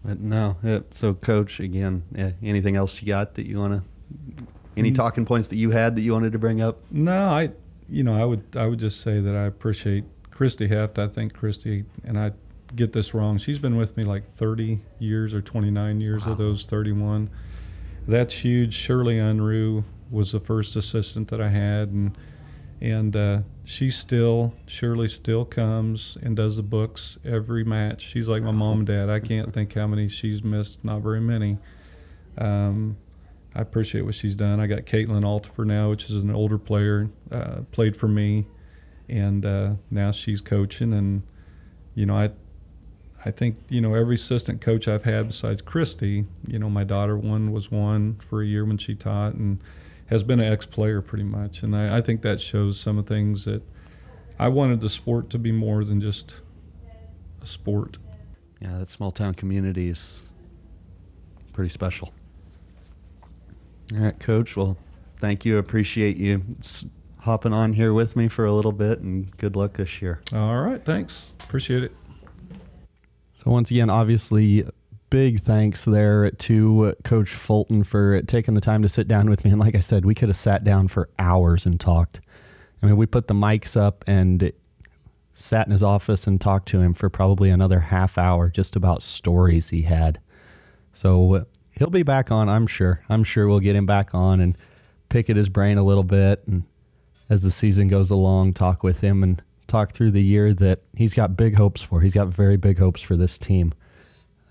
But 0.03 0.19
no, 0.19 0.57
yeah, 0.63 0.79
so 0.91 1.13
coach 1.13 1.59
again. 1.59 2.03
Yeah, 2.15 2.31
anything 2.41 2.75
else 2.75 3.01
you 3.01 3.07
got 3.09 3.35
that 3.35 3.45
you 3.45 3.59
want 3.59 3.73
to? 3.73 4.43
Any 4.77 4.91
Mm. 4.91 4.95
talking 4.95 5.25
points 5.25 5.47
that 5.49 5.55
you 5.57 5.71
had 5.71 5.95
that 5.95 6.01
you 6.01 6.13
wanted 6.13 6.31
to 6.33 6.39
bring 6.39 6.61
up? 6.61 6.79
No, 6.91 7.29
I, 7.29 7.49
you 7.89 8.03
know, 8.03 8.19
I 8.19 8.25
would 8.25 8.43
I 8.55 8.67
would 8.67 8.79
just 8.79 9.01
say 9.01 9.19
that 9.19 9.35
I 9.35 9.43
appreciate 9.45 10.05
Christy 10.37 10.67
Heft. 10.67 10.99
I 10.99 11.07
think 11.07 11.33
Christy 11.33 11.83
and 12.03 12.15
I 12.19 12.31
get 12.75 12.93
this 12.93 13.15
wrong. 13.15 13.39
She's 13.39 13.57
been 13.57 13.75
with 13.75 13.97
me 13.97 14.03
like 14.03 14.29
30 14.29 14.81
years 14.99 15.33
or 15.33 15.41
29 15.41 15.99
years 15.99 16.27
Wow. 16.27 16.33
of 16.33 16.37
those 16.37 16.63
31. 16.65 17.31
That's 18.07 18.35
huge. 18.35 18.75
Shirley 18.75 19.15
Unruh 19.15 19.83
was 20.11 20.31
the 20.33 20.39
first 20.39 20.75
assistant 20.75 21.29
that 21.29 21.41
I 21.41 21.49
had, 21.49 21.89
and 21.89 22.15
and 22.79 23.15
uh, 23.15 23.39
she 23.65 23.89
still 23.89 24.53
Shirley 24.67 25.07
still 25.07 25.43
comes 25.43 26.19
and 26.21 26.35
does 26.35 26.57
the 26.57 26.61
books 26.63 27.17
every 27.25 27.63
match. 27.63 28.01
She's 28.03 28.27
like 28.27 28.43
my 28.43 28.51
mom 28.51 28.77
and 28.79 28.87
dad. 28.87 29.09
I 29.09 29.19
can't 29.19 29.51
think 29.51 29.73
how 29.73 29.87
many 29.87 30.07
she's 30.07 30.43
missed. 30.43 30.85
Not 30.85 31.01
very 31.01 31.19
many. 31.19 31.57
Um, 32.37 32.97
I 33.55 33.61
appreciate 33.61 34.01
what 34.01 34.13
she's 34.13 34.35
done. 34.35 34.59
I 34.59 34.67
got 34.67 34.81
Caitlin 34.85 35.23
Altifer 35.23 35.65
now, 35.65 35.89
which 35.89 36.03
is 36.11 36.17
an 36.21 36.29
older 36.29 36.59
player, 36.59 37.09
uh, 37.31 37.61
played 37.71 37.97
for 37.97 38.07
me, 38.07 38.45
and 39.09 39.45
uh, 39.45 39.73
now 39.91 40.11
she's 40.11 40.41
coaching. 40.41 40.93
And 40.93 41.23
you 41.95 42.05
know, 42.05 42.15
I, 42.15 42.31
I 43.25 43.31
think 43.31 43.57
you 43.69 43.81
know 43.81 43.93
every 43.93 44.15
assistant 44.15 44.61
coach 44.61 44.87
I've 44.87 45.03
had 45.03 45.27
besides 45.27 45.61
Christy. 45.61 46.25
You 46.47 46.59
know, 46.59 46.69
my 46.69 46.83
daughter 46.83 47.17
one 47.17 47.51
was 47.51 47.71
one 47.71 48.15
for 48.15 48.41
a 48.41 48.45
year 48.45 48.65
when 48.65 48.77
she 48.77 48.95
taught, 48.95 49.33
and 49.33 49.59
has 50.07 50.23
been 50.23 50.39
an 50.39 50.51
ex-player 50.51 51.01
pretty 51.01 51.23
much. 51.25 51.63
And 51.63 51.75
I, 51.75 51.97
I 51.97 52.01
think 52.01 52.21
that 52.21 52.39
shows 52.39 52.79
some 52.79 52.97
of 52.97 53.05
the 53.05 53.13
things 53.13 53.45
that 53.45 53.61
I 54.39 54.47
wanted 54.47 54.79
the 54.81 54.89
sport 54.89 55.29
to 55.31 55.39
be 55.39 55.51
more 55.51 55.83
than 55.83 55.99
just 55.99 56.35
a 57.41 57.45
sport. 57.45 57.97
Yeah, 58.61 58.77
that 58.79 58.89
small 58.89 59.11
town 59.11 59.33
community 59.33 59.89
is 59.89 60.31
pretty 61.53 61.69
special. 61.69 62.13
All 63.93 63.99
right, 63.99 64.19
coach. 64.19 64.55
Well, 64.55 64.77
thank 65.19 65.45
you. 65.45 65.57
Appreciate 65.57 66.17
you 66.17 66.43
s- 66.59 66.85
hopping 67.27 67.53
on 67.53 67.73
here 67.73 67.93
with 67.93 68.15
me 68.15 68.27
for 68.27 68.45
a 68.45 68.51
little 68.51 68.71
bit, 68.71 68.99
and 68.99 69.35
good 69.37 69.55
luck 69.55 69.73
this 69.73 70.01
year. 70.01 70.19
All 70.33 70.61
right, 70.61 70.83
thanks. 70.83 71.33
Appreciate 71.43 71.83
it. 71.83 71.91
So 73.33 73.51
once 73.51 73.69
again, 73.69 73.91
obviously, 73.91 74.67
big 75.09 75.41
thanks 75.41 75.85
there 75.85 76.31
to 76.31 76.85
uh, 76.85 76.93
Coach 77.03 77.29
Fulton 77.29 77.83
for 77.83 78.21
taking 78.23 78.55
the 78.55 78.61
time 78.61 78.81
to 78.81 78.89
sit 78.89 79.07
down 79.07 79.29
with 79.29 79.45
me. 79.45 79.51
And 79.51 79.59
like 79.59 79.75
I 79.75 79.79
said, 79.79 80.05
we 80.05 80.15
could 80.15 80.29
have 80.29 80.37
sat 80.37 80.63
down 80.63 80.87
for 80.87 81.09
hours 81.19 81.65
and 81.65 81.79
talked. 81.79 82.19
I 82.81 82.87
mean, 82.87 82.97
we 82.97 83.05
put 83.05 83.27
the 83.27 83.33
mics 83.33 83.79
up 83.79 84.03
and 84.07 84.51
sat 85.33 85.67
in 85.67 85.71
his 85.71 85.83
office 85.83 86.25
and 86.25 86.41
talked 86.41 86.67
to 86.69 86.79
him 86.79 86.95
for 86.95 87.09
probably 87.09 87.51
another 87.51 87.79
half 87.79 88.17
hour 88.17 88.49
just 88.49 88.75
about 88.75 89.03
stories 89.03 89.69
he 89.69 89.83
had. 89.83 90.19
So 90.93 91.35
uh, 91.35 91.43
he'll 91.71 91.91
be 91.91 92.03
back 92.03 92.31
on, 92.31 92.49
I'm 92.49 92.65
sure. 92.65 93.03
I'm 93.07 93.23
sure 93.23 93.47
we'll 93.47 93.59
get 93.59 93.75
him 93.75 93.85
back 93.85 94.15
on 94.15 94.39
and 94.39 94.57
pick 95.09 95.29
at 95.29 95.35
his 95.35 95.47
brain 95.47 95.77
a 95.77 95.83
little 95.83 96.03
bit 96.03 96.41
and 96.47 96.63
as 97.29 97.43
the 97.43 97.51
season 97.51 97.87
goes 97.87 98.09
along, 98.09 98.53
talk 98.53 98.83
with 98.83 99.01
him 99.01 99.23
and 99.23 99.41
talk 99.67 99.93
through 99.93 100.11
the 100.11 100.23
year 100.23 100.53
that 100.53 100.81
he's 100.95 101.13
got 101.13 101.37
big 101.37 101.55
hopes 101.55 101.81
for. 101.81 102.01
He's 102.01 102.13
got 102.13 102.27
very 102.27 102.57
big 102.57 102.79
hopes 102.79 103.01
for 103.01 103.15
this 103.15 103.37
team. 103.37 103.73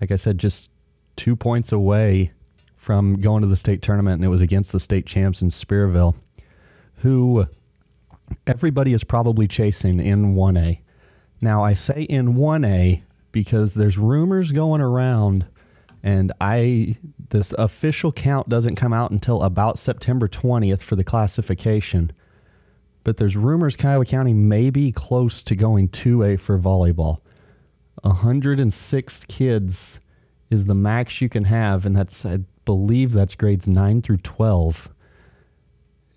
Like 0.01 0.11
I 0.11 0.17
said, 0.17 0.39
just 0.39 0.71
two 1.17 1.37
points 1.37 1.73
away 1.73 2.33
from 2.77 3.21
going 3.21 3.43
to 3.43 3.49
the 3.49 3.57
state 3.57 3.83
tournament, 3.83 4.17
and 4.17 4.25
it 4.25 4.29
was 4.29 4.43
against 4.43 4.73
the 4.73 4.81
state 4.81 5.07
champs 5.07 5.43
in 5.43 5.49
Spearville, 5.49 6.15
who 6.97 7.47
everybody 8.47 8.93
is 8.93 9.05
probably 9.05 9.49
chasing 9.49 9.99
in 9.99 10.35
1A. 10.35 10.81
Now, 11.41 11.65
I 11.65 11.75
say 11.75 12.03
in 12.03 12.35
1A 12.35 13.03
because 13.33 13.75
there's 13.75 13.99
rumors 13.99 14.53
going 14.53 14.81
around, 14.81 15.47
and 16.03 16.33
I 16.41 16.97
this 17.31 17.53
official 17.59 18.13
count 18.13 18.49
doesn't 18.49 18.77
come 18.77 18.93
out 18.93 19.11
until 19.11 19.43
about 19.43 19.79
September 19.79 20.29
20th 20.29 20.81
for 20.81 20.95
the 20.95 21.03
classification 21.03 22.13
but 23.07 23.19
there's 23.19 23.37
rumors 23.37 23.77
Kiowa 23.77 24.05
County 24.05 24.35
may 24.35 24.69
be 24.69 24.91
close 24.91 25.45
to 25.45 25.55
going 25.55 25.89
2A 25.91 26.41
for 26.41 26.59
volleyball. 26.59 27.19
106 28.03 29.25
kids 29.27 30.01
is 30.51 30.65
the 30.65 30.75
max 30.75 31.21
you 31.21 31.29
can 31.29 31.45
have, 31.45 31.87
and 31.87 31.97
that's, 31.97 32.27
I 32.27 32.41
believe 32.65 33.13
that's 33.13 33.37
grades 33.37 33.69
9 33.69 34.03
through 34.03 34.17
12. 34.17 34.89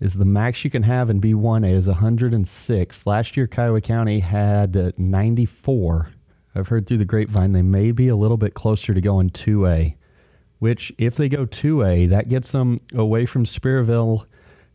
Is 0.00 0.14
the 0.14 0.24
max 0.24 0.64
you 0.64 0.70
can 0.70 0.82
have 0.82 1.08
in 1.10 1.20
B1A 1.20 1.70
is 1.70 1.86
106. 1.86 3.06
Last 3.06 3.36
year, 3.36 3.46
Kiowa 3.46 3.80
County 3.80 4.18
had 4.18 4.76
uh, 4.76 4.90
94. 4.98 6.10
I've 6.56 6.66
heard 6.66 6.88
through 6.88 6.98
the 6.98 7.04
grapevine 7.04 7.52
they 7.52 7.62
may 7.62 7.92
be 7.92 8.08
a 8.08 8.16
little 8.16 8.36
bit 8.36 8.54
closer 8.54 8.94
to 8.94 9.00
going 9.00 9.30
2A, 9.30 9.94
which, 10.58 10.92
if 10.98 11.14
they 11.14 11.28
go 11.28 11.46
2A, 11.46 12.08
that 12.08 12.28
gets 12.28 12.50
them 12.50 12.78
away 12.92 13.26
from 13.26 13.44
Spearville 13.44 14.26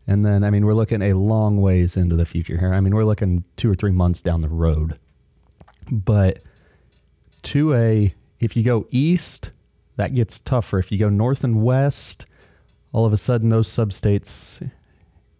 and 0.06 0.24
then, 0.24 0.44
I 0.44 0.50
mean, 0.50 0.64
we're 0.64 0.74
looking 0.74 1.02
a 1.02 1.14
long 1.14 1.60
ways 1.60 1.96
into 1.96 2.14
the 2.14 2.24
future 2.24 2.58
here. 2.58 2.72
I 2.72 2.80
mean, 2.80 2.94
we're 2.94 3.04
looking 3.04 3.44
two 3.56 3.70
or 3.70 3.74
three 3.74 3.92
months 3.92 4.22
down 4.22 4.40
the 4.40 4.48
road. 4.48 4.98
But 5.90 6.40
2A, 7.42 8.14
if 8.40 8.56
you 8.56 8.62
go 8.62 8.86
east, 8.90 9.50
that 9.96 10.14
gets 10.14 10.40
tougher. 10.40 10.78
If 10.78 10.92
you 10.92 10.98
go 10.98 11.08
north 11.08 11.42
and 11.42 11.62
west, 11.62 12.26
all 12.92 13.04
of 13.04 13.12
a 13.12 13.18
sudden, 13.18 13.48
those 13.48 13.68
substates 13.68 14.70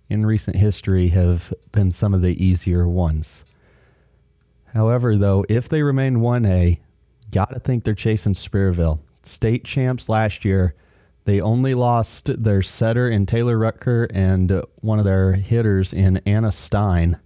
in 0.08 0.26
recent 0.26 0.56
history 0.56 1.08
have 1.08 1.52
been 1.72 1.90
some 1.90 2.14
of 2.14 2.22
the 2.22 2.42
easier 2.42 2.88
ones. 2.88 3.44
However, 4.74 5.16
though, 5.16 5.44
if 5.48 5.68
they 5.68 5.82
remain 5.82 6.16
1A, 6.16 6.78
gotta 7.30 7.60
think 7.60 7.84
they're 7.84 7.94
chasing 7.94 8.34
Spearville. 8.34 8.98
State 9.22 9.64
champs 9.64 10.08
last 10.08 10.44
year. 10.44 10.74
They 11.26 11.40
only 11.40 11.74
lost 11.74 12.30
their 12.40 12.62
setter 12.62 13.10
in 13.10 13.26
Taylor 13.26 13.58
Rutker 13.58 14.06
and 14.14 14.62
one 14.76 15.00
of 15.00 15.04
their 15.04 15.32
hitters 15.32 15.92
in 15.92 16.18
Anna 16.18 16.52
Stein. 16.52 17.18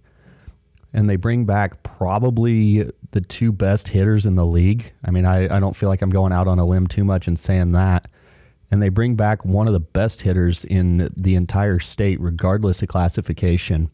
And 0.91 1.07
they 1.07 1.17
bring 1.17 1.45
back 1.45 1.83
probably 1.83 2.89
the 3.11 3.21
two 3.21 3.51
best 3.51 3.89
hitters 3.89 4.25
in 4.25 4.33
the 4.33 4.45
league. 4.45 4.91
I 5.05 5.11
mean, 5.11 5.23
I, 5.23 5.55
I 5.55 5.59
don't 5.59 5.75
feel 5.75 5.87
like 5.87 6.01
I'm 6.01 6.09
going 6.09 6.33
out 6.33 6.47
on 6.47 6.57
a 6.57 6.65
limb 6.65 6.87
too 6.87 7.03
much 7.03 7.27
and 7.27 7.37
saying 7.37 7.73
that. 7.73 8.07
And 8.71 8.81
they 8.81 8.89
bring 8.89 9.15
back 9.15 9.45
one 9.45 9.67
of 9.67 9.73
the 9.73 9.79
best 9.79 10.23
hitters 10.23 10.65
in 10.65 11.13
the 11.15 11.35
entire 11.35 11.77
state, 11.77 12.19
regardless 12.19 12.81
of 12.81 12.87
classification, 12.87 13.91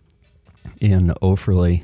in 0.80 1.14
Offerly. 1.22 1.84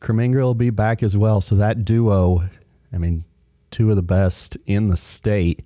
Kremingra 0.00 0.42
will 0.42 0.54
be 0.54 0.68
back 0.68 1.02
as 1.02 1.16
well. 1.16 1.40
So 1.40 1.54
that 1.54 1.86
duo, 1.86 2.44
I 2.92 2.98
mean, 2.98 3.24
two 3.70 3.88
of 3.88 3.96
the 3.96 4.02
best 4.02 4.58
in 4.66 4.88
the 4.88 4.96
state. 4.98 5.64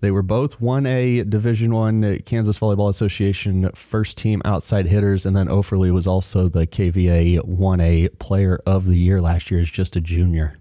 They 0.00 0.12
were 0.12 0.22
both 0.22 0.60
1A 0.60 1.28
Division 1.28 1.74
1 1.74 2.20
Kansas 2.20 2.58
Volleyball 2.58 2.88
Association 2.88 3.70
first 3.74 4.16
team 4.16 4.40
outside 4.44 4.86
hitters 4.86 5.26
and 5.26 5.34
then 5.34 5.48
Offerly 5.48 5.90
was 5.90 6.06
also 6.06 6.48
the 6.48 6.68
KVA 6.68 7.40
1A 7.40 8.18
player 8.20 8.60
of 8.64 8.86
the 8.86 8.96
year 8.96 9.20
last 9.20 9.50
year 9.50 9.60
as 9.60 9.68
just 9.68 9.96
a 9.96 10.00
junior. 10.00 10.56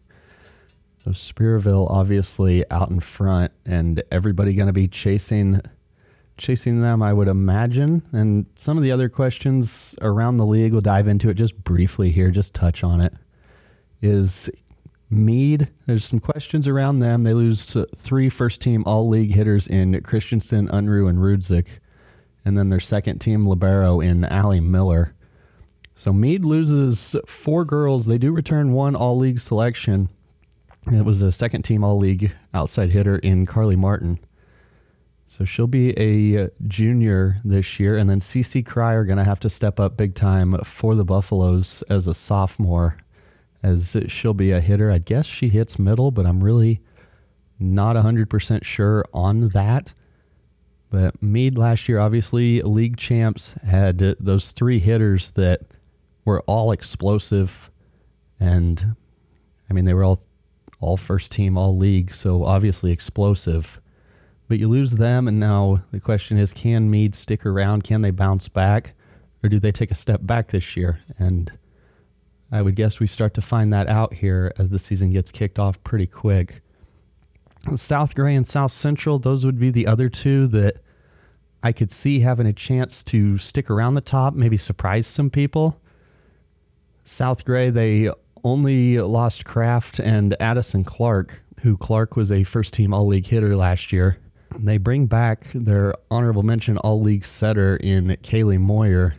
So 1.03 1.11
Spearville 1.11 1.89
obviously 1.91 2.69
out 2.71 2.89
in 2.89 2.99
front 2.99 3.51
and 3.63 4.01
everybody 4.11 4.55
going 4.55 4.67
to 4.67 4.73
be 4.73 4.87
chasing 4.87 5.61
chasing 6.37 6.81
them 6.81 7.01
I 7.01 7.13
would 7.13 7.27
imagine 7.27 8.03
and 8.11 8.45
some 8.55 8.77
of 8.77 8.83
the 8.83 8.91
other 8.91 9.09
questions 9.09 9.95
around 10.01 10.37
the 10.37 10.45
league 10.45 10.71
we'll 10.71 10.81
dive 10.81 11.07
into 11.07 11.29
it 11.29 11.33
just 11.33 11.63
briefly 11.63 12.11
here 12.11 12.29
just 12.29 12.53
touch 12.53 12.83
on 12.83 13.01
it 13.01 13.11
is 14.03 14.47
Meade, 15.09 15.69
there's 15.85 16.05
some 16.05 16.19
questions 16.19 16.67
around 16.67 16.99
them. 16.99 17.23
They 17.23 17.33
lose 17.33 17.75
three 17.95 18.29
first 18.29 18.61
team 18.61 18.83
all 18.85 19.07
league 19.07 19.33
hitters 19.33 19.67
in 19.67 20.01
Christensen, 20.01 20.67
Unruh, 20.67 21.09
and 21.09 21.19
Rudzik. 21.19 21.67
And 22.43 22.57
then 22.57 22.69
their 22.69 22.79
second 22.79 23.19
team 23.19 23.45
libero 23.45 23.99
in 24.01 24.25
Allie 24.25 24.59
Miller. 24.59 25.13
So 25.95 26.13
Meade 26.13 26.45
loses 26.45 27.15
four 27.25 27.65
girls. 27.65 28.05
They 28.05 28.17
do 28.17 28.31
return 28.31 28.73
one 28.73 28.95
all 28.95 29.17
league 29.17 29.39
selection. 29.39 30.09
It 30.91 31.03
was 31.03 31.21
a 31.21 31.31
second 31.31 31.63
team 31.63 31.83
all 31.83 31.97
league 31.97 32.33
outside 32.53 32.91
hitter 32.91 33.17
in 33.17 33.45
Carly 33.45 33.75
Martin. 33.75 34.19
So 35.27 35.43
she'll 35.43 35.67
be 35.67 35.91
a 35.97 36.49
junior 36.67 37.41
this 37.43 37.79
year. 37.79 37.97
And 37.97 38.09
then 38.09 38.19
CC 38.19 38.65
Cry 38.65 38.93
are 38.93 39.03
going 39.03 39.17
to 39.17 39.23
have 39.23 39.39
to 39.41 39.49
step 39.49 39.79
up 39.79 39.97
big 39.97 40.15
time 40.15 40.57
for 40.63 40.95
the 40.95 41.03
Buffaloes 41.03 41.83
as 41.89 42.07
a 42.07 42.13
sophomore 42.13 42.97
as 43.63 43.97
she'll 44.07 44.33
be 44.33 44.51
a 44.51 44.61
hitter. 44.61 44.91
I 44.91 44.99
guess 44.99 45.25
she 45.25 45.49
hits 45.49 45.79
middle, 45.79 46.11
but 46.11 46.25
I'm 46.25 46.43
really 46.43 46.81
not 47.59 47.95
100% 47.95 48.63
sure 48.63 49.05
on 49.13 49.49
that. 49.49 49.93
But 50.89 51.21
Meade 51.21 51.57
last 51.57 51.89
year, 51.89 51.99
obviously, 51.99 52.61
league 52.61 52.97
champs 52.97 53.55
had 53.65 53.99
those 54.19 54.51
three 54.51 54.79
hitters 54.79 55.31
that 55.31 55.61
were 56.23 56.41
all 56.41 56.71
explosive. 56.71 57.69
And 58.39 58.95
I 59.69 59.73
mean, 59.73 59.85
they 59.85 59.93
were 59.93 60.03
all, 60.03 60.21
all 60.79 60.97
first 60.97 61.31
team, 61.31 61.57
all 61.57 61.75
league, 61.75 62.13
so 62.13 62.45
obviously 62.45 62.91
explosive. 62.91 63.81
But 64.47 64.59
you 64.59 64.69
lose 64.69 64.91
them, 64.91 65.27
and 65.27 65.39
now 65.39 65.83
the 65.91 65.99
question 65.99 66.37
is 66.37 66.53
can 66.53 66.89
Meade 66.89 67.15
stick 67.15 67.45
around? 67.45 67.83
Can 67.83 68.01
they 68.01 68.11
bounce 68.11 68.47
back? 68.47 68.93
Or 69.43 69.49
do 69.49 69.59
they 69.59 69.71
take 69.71 69.91
a 69.91 69.95
step 69.95 70.21
back 70.23 70.49
this 70.49 70.77
year? 70.77 71.01
And 71.19 71.51
I 72.51 72.61
would 72.61 72.75
guess 72.75 72.99
we 72.99 73.07
start 73.07 73.33
to 73.35 73.41
find 73.41 73.73
that 73.73 73.87
out 73.87 74.13
here 74.13 74.53
as 74.57 74.69
the 74.69 74.79
season 74.79 75.09
gets 75.11 75.31
kicked 75.31 75.59
off 75.59 75.83
pretty 75.83 76.07
quick. 76.07 76.61
South 77.75 78.15
Gray 78.15 78.35
and 78.35 78.47
South 78.47 78.71
Central, 78.71 79.19
those 79.19 79.45
would 79.45 79.59
be 79.59 79.69
the 79.69 79.87
other 79.87 80.07
two 80.07 80.47
that 80.47 80.77
I 81.61 81.73
could 81.73 81.91
see 81.91 82.21
having 82.21 82.47
a 82.47 82.53
chance 82.53 83.03
to 83.05 83.37
stick 83.37 83.69
around 83.69 83.95
the 83.95 84.01
top, 84.01 84.33
maybe 84.33 84.57
surprise 84.57 85.07
some 85.07 85.29
people. 85.29 85.81
South 87.03 87.43
Gray, 87.43 87.69
they 87.69 88.09
only 88.43 88.99
lost 88.99 89.43
Kraft 89.43 89.99
and 89.99 90.35
Addison 90.39 90.85
Clark, 90.85 91.41
who 91.61 91.75
Clark 91.75 92.15
was 92.15 92.31
a 92.31 92.43
first 92.43 92.73
team 92.73 92.93
all 92.93 93.07
league 93.07 93.27
hitter 93.27 93.55
last 93.55 93.91
year. 93.91 94.17
They 94.57 94.77
bring 94.77 95.07
back 95.07 95.47
their 95.53 95.93
honorable 96.09 96.43
mention 96.43 96.77
all 96.77 97.01
league 97.01 97.25
setter 97.25 97.75
in 97.77 98.17
Kaylee 98.23 98.59
Moyer, 98.59 99.15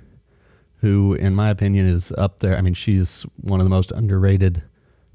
who, 0.78 1.14
in 1.14 1.34
my 1.34 1.50
opinion, 1.50 1.86
is 1.86 2.12
up 2.12 2.40
there. 2.40 2.56
I 2.56 2.60
mean, 2.60 2.74
she's 2.74 3.24
one 3.40 3.60
of 3.60 3.64
the 3.64 3.70
most 3.70 3.90
underrated 3.92 4.62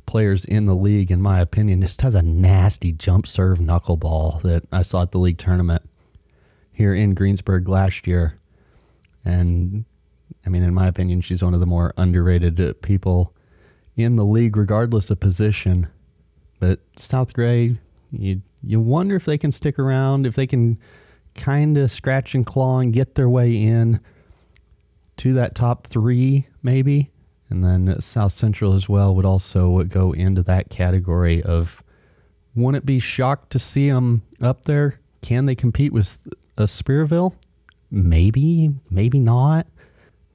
players 0.05 0.43
in 0.45 0.65
the 0.65 0.75
league, 0.75 1.11
in 1.11 1.21
my 1.21 1.39
opinion. 1.39 1.81
Just 1.81 2.01
has 2.01 2.15
a 2.15 2.21
nasty 2.21 2.91
jump 2.91 3.25
serve 3.25 3.59
knuckleball 3.59 4.41
that 4.41 4.63
I 4.71 4.81
saw 4.81 5.03
at 5.03 5.11
the 5.11 5.19
league 5.19 5.37
tournament 5.37 5.81
here 6.71 6.93
in 6.93 7.13
Greensburg 7.13 7.69
last 7.69 8.07
year. 8.07 8.39
And 9.23 9.85
I 10.45 10.49
mean, 10.49 10.63
in 10.63 10.73
my 10.73 10.87
opinion, 10.87 11.21
she's 11.21 11.43
one 11.43 11.53
of 11.53 11.59
the 11.59 11.65
more 11.65 11.93
underrated 11.97 12.81
people 12.81 13.33
in 13.95 14.15
the 14.17 14.25
league, 14.25 14.57
regardless 14.57 15.09
of 15.09 15.19
position. 15.19 15.87
But 16.59 16.79
South 16.97 17.33
Gray, 17.33 17.77
you 18.11 18.41
you 18.65 18.79
wonder 18.79 19.15
if 19.15 19.25
they 19.25 19.37
can 19.37 19.51
stick 19.51 19.77
around, 19.77 20.25
if 20.25 20.35
they 20.35 20.47
can 20.47 20.79
kind 21.35 21.77
of 21.77 21.91
scratch 21.91 22.35
and 22.35 22.45
claw 22.45 22.79
and 22.79 22.93
get 22.93 23.15
their 23.15 23.29
way 23.29 23.55
in 23.55 23.99
to 25.17 25.33
that 25.33 25.55
top 25.55 25.87
three, 25.87 26.47
maybe. 26.61 27.11
And 27.49 27.63
then 27.63 28.01
South 28.01 28.31
Central 28.31 28.73
as 28.73 28.89
well 28.89 29.13
would 29.15 29.25
also 29.25 29.83
go 29.83 30.11
into 30.11 30.41
that 30.43 30.69
category 30.69 31.43
of 31.43 31.83
wouldn't 32.55 32.85
be 32.85 32.99
shocked 32.99 33.51
to 33.51 33.59
see 33.59 33.89
them 33.89 34.23
up 34.41 34.65
there? 34.65 34.99
Can 35.21 35.45
they 35.45 35.55
compete 35.55 35.93
with 35.93 36.19
a 36.57 36.63
Spearville? 36.63 37.33
Maybe, 37.89 38.71
maybe 38.89 39.19
not. 39.19 39.67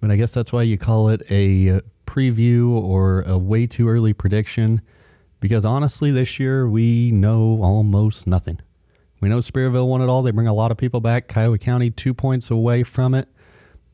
But 0.00 0.10
I 0.10 0.16
guess 0.16 0.32
that's 0.32 0.52
why 0.52 0.62
you 0.62 0.78
call 0.78 1.08
it 1.08 1.22
a 1.30 1.70
uh, 1.70 1.80
preview 2.06 2.70
or 2.70 3.22
a 3.22 3.36
way 3.36 3.66
too 3.66 3.88
early 3.88 4.12
prediction. 4.12 4.80
Because 5.40 5.64
honestly, 5.64 6.10
this 6.10 6.38
year 6.38 6.68
we 6.68 7.10
know 7.12 7.60
almost 7.62 8.26
nothing. 8.26 8.60
We 9.20 9.28
know 9.28 9.38
Spearville 9.38 9.88
won 9.88 10.02
it 10.02 10.08
all. 10.08 10.22
They 10.22 10.30
bring 10.30 10.46
a 10.46 10.54
lot 10.54 10.70
of 10.70 10.76
people 10.76 11.00
back. 11.00 11.28
Kiowa 11.28 11.58
County 11.58 11.90
two 11.90 12.14
points 12.14 12.50
away 12.50 12.84
from 12.84 13.14
it. 13.14 13.28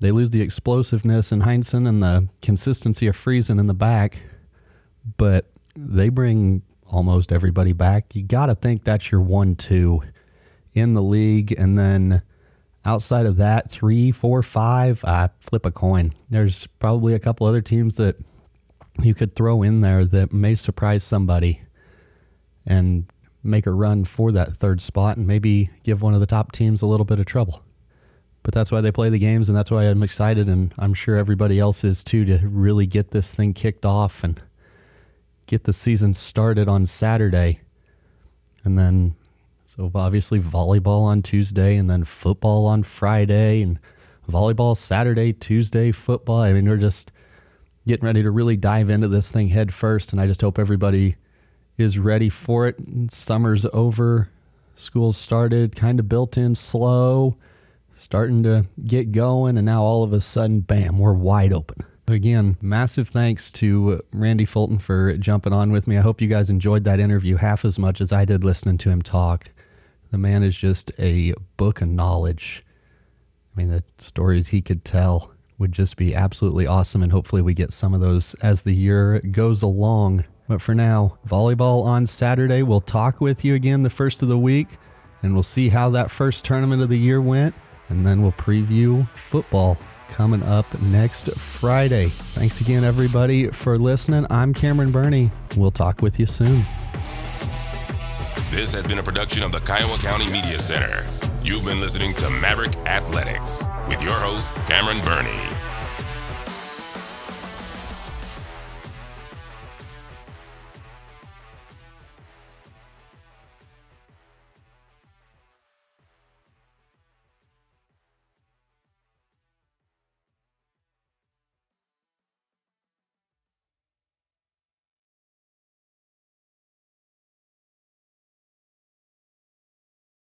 They 0.01 0.11
lose 0.11 0.31
the 0.31 0.43
explosiveness 0.43 1.33
in 1.33 1.43
Heinsohn 1.43 1.89
and 1.89 2.03
the 2.03 2.29
consistency 2.43 3.07
of 3.07 3.17
Friesen 3.17 3.59
in 3.59 3.67
the 3.67 3.75
back, 3.75 4.23
but 5.17 5.51
they 5.77 6.09
bring 6.09 6.63
almost 6.87 7.33
everybody 7.33 7.73
back. 7.73 8.15
You 8.15 8.23
got 8.23 8.47
to 8.47 8.55
think 8.55 8.85
that's 8.85 9.11
your 9.11 9.21
one 9.21 9.57
two 9.57 10.03
in 10.75 10.95
the 10.95 11.03
league. 11.03 11.55
And 11.57 11.79
then 11.79 12.23
outside 12.85 13.27
of 13.27 13.37
that, 13.39 13.71
three, 13.71 14.11
four, 14.11 14.43
five, 14.43 15.05
I 15.05 15.31
flip 15.41 15.65
a 15.65 15.71
coin. 15.71 16.13
There's 16.29 16.67
probably 16.67 17.15
a 17.15 17.19
couple 17.19 17.47
other 17.47 17.63
teams 17.63 17.95
that 17.97 18.17
you 19.01 19.15
could 19.15 19.35
throw 19.35 19.63
in 19.63 19.81
there 19.81 20.05
that 20.05 20.33
may 20.33 20.55
surprise 20.55 21.03
somebody 21.03 21.63
and 22.67 23.07
make 23.43 23.67
a 23.67 23.73
run 23.73 24.05
for 24.05 24.33
that 24.33 24.57
third 24.57 24.81
spot 24.81 25.17
and 25.17 25.27
maybe 25.27 25.71
give 25.83 26.03
one 26.03 26.15
of 26.15 26.21
the 26.21 26.27
top 26.27 26.53
teams 26.53 26.83
a 26.83 26.87
little 26.87 27.05
bit 27.05 27.19
of 27.19 27.27
trouble 27.27 27.63
but 28.45 28.53
that's 28.53 28.71
why 28.71 28.83
they 28.83 28.93
play 28.93 29.09
the 29.09 29.19
games 29.19 29.49
and 29.49 29.57
that's 29.57 29.71
why 29.71 29.85
I'm 29.85 30.03
excited 30.03 30.49
and 30.49 30.73
I'm 30.79 30.93
sure 30.93 31.17
everybody 31.17 31.59
else 31.59 31.83
is 31.83 32.05
too 32.05 32.27
to 32.27 32.39
really 32.47 32.87
get 32.87 33.11
this 33.11 33.35
thing 33.35 33.55
kicked 33.55 33.87
off 33.87 34.23
and 34.23 34.41
get 35.47 35.65
the 35.65 35.73
season 35.73 36.13
started 36.13 36.69
on 36.69 36.85
Saturday. 36.85 37.61
And 38.63 38.79
then 38.79 39.17
so 39.75 39.91
obviously 39.95 40.41
volleyball 40.41 41.05
on 41.05 41.23
Tuesday 41.23 41.77
and 41.77 41.89
then 41.89 42.05
football 42.05 42.67
on 42.67 42.83
Friday 42.83 43.63
and 43.63 43.79
volleyball 44.31 44.77
Saturday, 44.77 45.33
Tuesday, 45.33 45.91
football. 45.91 46.41
I 46.41 46.53
mean, 46.53 46.69
we're 46.69 46.77
just 46.77 47.13
getting 47.87 48.05
ready 48.05 48.23
to 48.23 48.31
really 48.31 48.59
dive 48.59 48.91
into 48.91 49.09
this 49.09 49.31
thing 49.31 49.49
head 49.49 49.73
first 49.73 50.13
and 50.13 50.21
I 50.21 50.27
just 50.27 50.43
hope 50.43 50.59
everybody 50.59 51.17
is 51.79 51.99
ready 51.99 52.29
for 52.29 52.69
it. 52.69 52.77
Summer's 53.09 53.65
over, 53.73 54.29
school's 54.77 55.17
started, 55.17 55.75
kind 55.75 55.99
of 55.99 56.11
built 56.11 56.37
in 56.37 56.55
slow 56.55 57.39
starting 58.05 58.43
to 58.43 58.67
get 58.87 59.13
going, 59.13 59.57
and 59.57 59.65
now 59.65 59.83
all 59.83 60.03
of 60.03 60.13
a 60.13 60.21
sudden, 60.21 60.61
bam, 60.61 60.99
we're 60.99 61.15
wide 61.15 61.55
open. 61.55 61.83
Again, 62.07 62.59
massive 62.61 63.09
thanks 63.09 63.51
to 63.53 63.95
uh, 63.95 63.99
Randy 64.13 64.45
Fulton 64.45 64.79
for 64.79 65.17
jumping 65.17 65.55
on 65.55 65.73
with 65.73 65.89
me. 65.89 65.97
I 65.97 66.03
hope 66.03 66.21
you 66.21 66.29
guys 66.29 66.51
enjoyed 66.51 66.85
that 66.85 67.01
interview 67.01 67.37
half 67.37 67.65
as 67.65 67.79
much 67.79 68.03
as 68.03 68.13
I 68.13 68.27
did 68.27 68.45
listening 68.45 68.77
to 68.79 68.91
him 68.91 69.01
talk. 69.01 69.49
The 70.11 70.19
man 70.19 70.43
is 70.43 70.55
just 70.55 70.93
a 70.99 71.33
book 71.57 71.81
of 71.81 71.89
knowledge. 71.89 72.63
I 73.57 73.59
mean, 73.59 73.71
the 73.71 73.83
stories 73.97 74.49
he 74.49 74.61
could 74.61 74.85
tell 74.85 75.33
would 75.57 75.73
just 75.73 75.97
be 75.97 76.15
absolutely 76.15 76.67
awesome, 76.67 77.03
and 77.03 77.11
hopefully, 77.11 77.41
we 77.41 77.55
get 77.55 77.73
some 77.73 77.95
of 77.95 78.03
those 78.03 78.35
as 78.43 78.63
the 78.63 78.75
year 78.75 79.21
goes 79.21 79.63
along. 79.63 80.25
But 80.47 80.61
for 80.61 80.75
now, 80.75 81.17
volleyball 81.27 81.85
on 81.85 82.07
Saturday. 82.07 82.63
We'll 82.63 82.83
talk 82.83 83.23
with 83.23 83.47
you 83.47 83.55
again 83.55 83.83
the 83.83 83.89
first 83.89 84.21
of 84.21 84.29
the 84.29 84.37
week, 84.37 84.77
and 85.23 85.33
we'll 85.33 85.43
see 85.43 85.71
how 85.71 85.89
that 85.91 86.11
first 86.11 86.45
tournament 86.45 86.83
of 86.83 86.91
the 86.91 86.99
year 86.99 87.23
went 87.23 87.55
and 87.89 88.07
then 88.07 88.23
we'll 88.23 88.33
preview 88.33 89.09
football 89.15 89.77
coming 90.09 90.43
up 90.45 90.67
next 90.83 91.31
Friday. 91.33 92.09
Thanks 92.09 92.61
again, 92.61 92.85
everybody, 92.85 93.49
for 93.49 93.77
listening. 93.77 94.27
I'm 94.31 94.55
Cameron 94.55 94.93
Burney. 94.93 95.31
We'll 95.57 95.71
talk 95.71 96.03
with 96.03 96.21
you 96.21 96.27
soon. 96.27 96.65
This 98.51 98.73
has 98.73 98.87
been 98.87 98.99
a 98.99 99.03
production 99.03 99.43
of 99.43 99.51
the 99.51 99.61
Kiowa 99.61 99.99
County 99.99 100.31
Media 100.31 100.59
Center. 100.59 101.05
You've 101.43 101.65
been 101.65 101.81
listening 101.81 102.15
to 102.15 102.31
Maverick 102.31 102.77
Athletics 102.87 103.65
with 103.89 104.01
your 104.01 104.13
host, 104.13 104.55
Cameron 104.67 105.01
Burney. 105.03 105.64